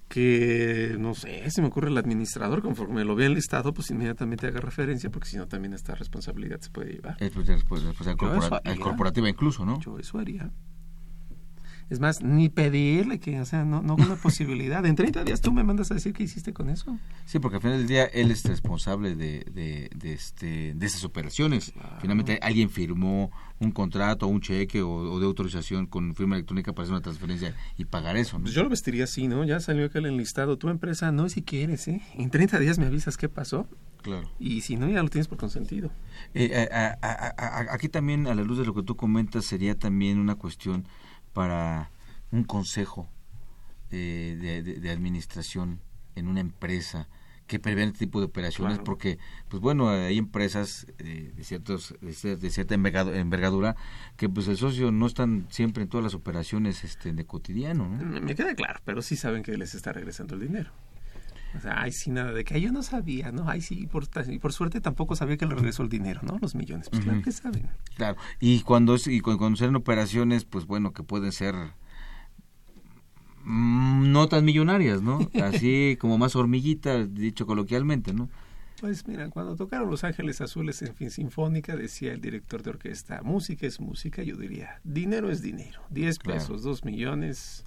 [0.08, 4.62] Que, no sé, se me ocurre el administrador, conforme lo vea listado, pues inmediatamente haga
[4.62, 7.18] referencia, porque si no también esta responsabilidad se puede llevar.
[7.20, 9.82] Es responsabilidad corporativa incluso, ¿no?
[9.82, 10.50] Yo eso haría.
[11.90, 14.86] Es más, ni pedirle que, o sea, no, no una posibilidad.
[14.86, 16.98] En 30 días tú me mandas a decir qué hiciste con eso.
[17.26, 21.04] Sí, porque al final del día él es responsable de, de, de este, de esas
[21.04, 21.74] operaciones.
[22.02, 26.94] Finalmente alguien firmó un contrato, un cheque o, de autorización con firma electrónica para hacer
[26.94, 28.40] una transferencia y pagar eso.
[28.40, 29.44] Pues yo lo vestiría así, ¿no?
[29.46, 30.58] Ya salió aquel enlistado.
[30.58, 32.02] Tu empresa, no si quieres, ¿eh?
[32.16, 33.68] En 30 días me avisas qué pasó.
[34.02, 34.30] Claro.
[34.40, 35.92] Y si no, ya lo tienes por consentido.
[36.34, 36.70] Eh,
[37.72, 40.88] aquí también, a la luz de lo que tú comentas, sería también una cuestión
[41.38, 41.92] para
[42.32, 43.08] un consejo
[43.92, 45.80] eh, de, administración
[46.16, 47.10] en una empresa
[47.46, 52.50] que prevén este tipo de operaciones porque pues bueno hay empresas eh, de ciertos de,
[52.50, 53.76] cierta envergadura
[54.16, 58.34] que pues el socio no están siempre en todas las operaciones este de cotidiano me
[58.34, 60.72] queda claro pero sí saben que les está regresando el dinero
[61.56, 63.50] o sea, ay, sí, nada de que yo no sabía, ¿no?
[63.50, 66.38] Ay, sí, y por, y por suerte tampoco sabía que le regresó el dinero, ¿no?
[66.40, 67.70] Los millones, pues claro que saben.
[67.96, 71.56] Claro, y cuando, es, y cuando, cuando operaciones, pues bueno, que pueden ser
[73.44, 75.20] mm, no tan millonarias, ¿no?
[75.42, 78.30] Así como más hormiguitas, dicho coloquialmente, ¿no?
[78.80, 83.24] Pues mira, cuando tocaron Los Ángeles Azules en fin sinfónica, decía el director de orquesta,
[83.24, 87.66] música es música, yo diría, dinero es dinero, 10 pesos, 2 millones,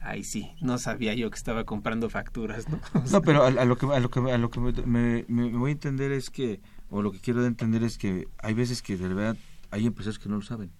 [0.00, 2.80] Ay, sí, no sabía yo que estaba comprando facturas, ¿no?
[3.12, 6.10] no, pero a, lo que, a lo que, a lo que me, voy a entender
[6.12, 9.36] es que, o lo que quiero entender es que hay veces que de verdad
[9.70, 10.70] hay empresarios que no lo saben.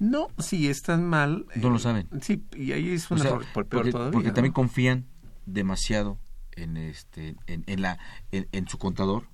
[0.00, 1.46] No, si están mal.
[1.56, 2.08] No lo eh, saben.
[2.20, 4.12] Sí, y ahí es un error peor porque, todavía.
[4.12, 5.06] Porque también confían
[5.46, 6.18] demasiado
[6.52, 7.98] en este en, en la
[8.32, 9.28] en, su contador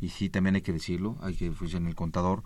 [0.00, 2.42] y sí también hay que decirlo hay que confiar en el contador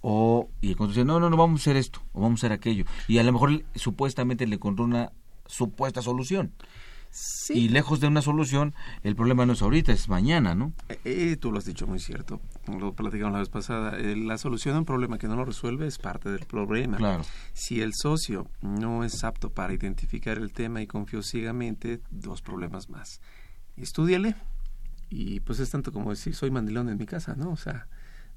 [0.00, 2.46] o y el contador dice no no no vamos a hacer esto o vamos a
[2.46, 5.12] hacer aquello y a lo mejor supuestamente le encontró una
[5.46, 6.52] supuesta solución.
[7.48, 8.74] Y lejos de una solución,
[9.04, 10.72] el problema no es ahorita, es mañana, ¿no?
[10.88, 13.96] Eh, eh, tú lo has dicho muy cierto, lo platicamos la vez pasada.
[13.98, 16.96] Eh, la solución a un problema que no lo resuelve es parte del problema.
[16.96, 17.24] Claro.
[17.52, 22.90] Si el socio no es apto para identificar el tema y confió ciegamente, dos problemas
[22.90, 23.20] más.
[23.76, 24.34] Estudiale
[25.08, 27.50] y pues es tanto como decir, soy mandilón en mi casa, ¿no?
[27.50, 27.86] O sea,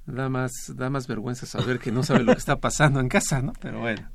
[0.05, 3.41] da más, da más vergüenza saber que no sabe lo que está pasando en casa,
[3.41, 3.53] ¿no?
[3.59, 4.07] Pero bueno.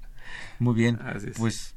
[0.60, 1.00] Muy bien,
[1.36, 1.74] pues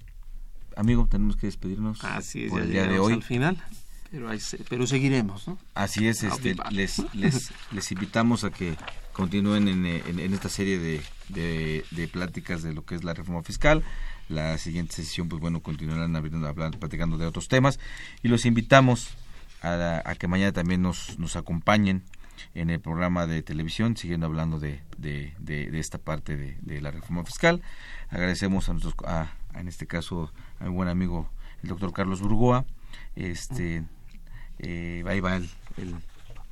[0.76, 3.14] amigo, tenemos que despedirnos Así es, por el día de hoy.
[3.14, 3.64] Al final,
[4.12, 4.30] pero,
[4.70, 5.58] pero seguiremos, ¿no?
[5.74, 8.76] Así es, este, les, les, les invitamos a que
[9.14, 13.84] continúen en, en, esta serie de, de, pláticas de lo que es la reforma fiscal.
[14.28, 17.80] La siguiente sesión, pues bueno, continuarán hablando, platicando de otros temas
[18.24, 19.10] y los invitamos
[19.62, 22.04] a, a, que mañana también nos, nos acompañen
[22.54, 27.24] en el programa de televisión, siguiendo hablando de, de, de esta parte de, la reforma
[27.24, 27.62] fiscal.
[28.10, 31.30] Agradecemos a nuestros, a, en este caso, mi buen amigo
[31.64, 32.66] el doctor Carlos Burgoa.
[33.16, 33.84] Este,
[34.60, 35.50] eh, ahí va el,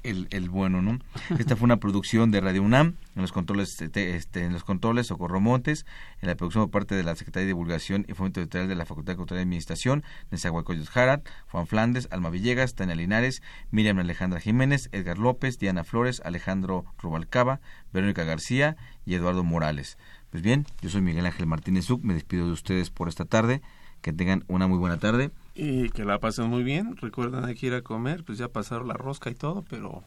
[0.04, 1.00] el, el, bueno, ¿no?
[1.40, 5.08] Esta fue una producción de Radio UNAM, en los controles, este, este, en los controles
[5.08, 5.86] Socorro Montes,
[6.22, 8.86] en la producción por parte de la Secretaría de Divulgación y Fomento Editorial de la
[8.86, 13.42] Facultad de Cultura y Administración, Nezahualcóyotl Jarat, Juan Flandes, Alma Villegas, Tania Linares,
[13.72, 17.62] Miriam Alejandra Jiménez, Edgar López, Diana Flores, Alejandro Rubalcaba,
[17.94, 18.76] Verónica García
[19.06, 19.98] y Eduardo Morales.
[20.32, 23.62] Pues bien, yo soy Miguel Ángel Martínez Zuc, me despido de ustedes por esta tarde,
[24.04, 25.32] que tengan una muy buena tarde.
[25.56, 28.88] Y que la pasen muy bien, recuerden hay que ir a comer, pues ya pasaron
[28.88, 30.04] la rosca y todo, pero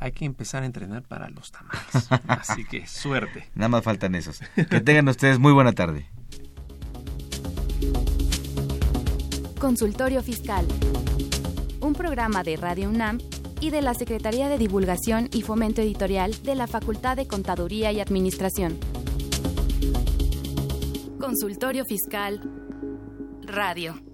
[0.00, 2.08] hay que empezar a entrenar para los tamales.
[2.26, 3.48] Así que suerte.
[3.54, 4.40] Nada más faltan esos.
[4.68, 6.06] Que tengan ustedes muy buena tarde.
[9.60, 10.66] Consultorio Fiscal.
[11.80, 13.18] Un programa de Radio UNAM
[13.60, 18.00] y de la Secretaría de Divulgación y Fomento Editorial de la Facultad de Contaduría y
[18.00, 18.78] Administración.
[21.20, 22.57] Consultorio Fiscal
[23.48, 24.07] Radio.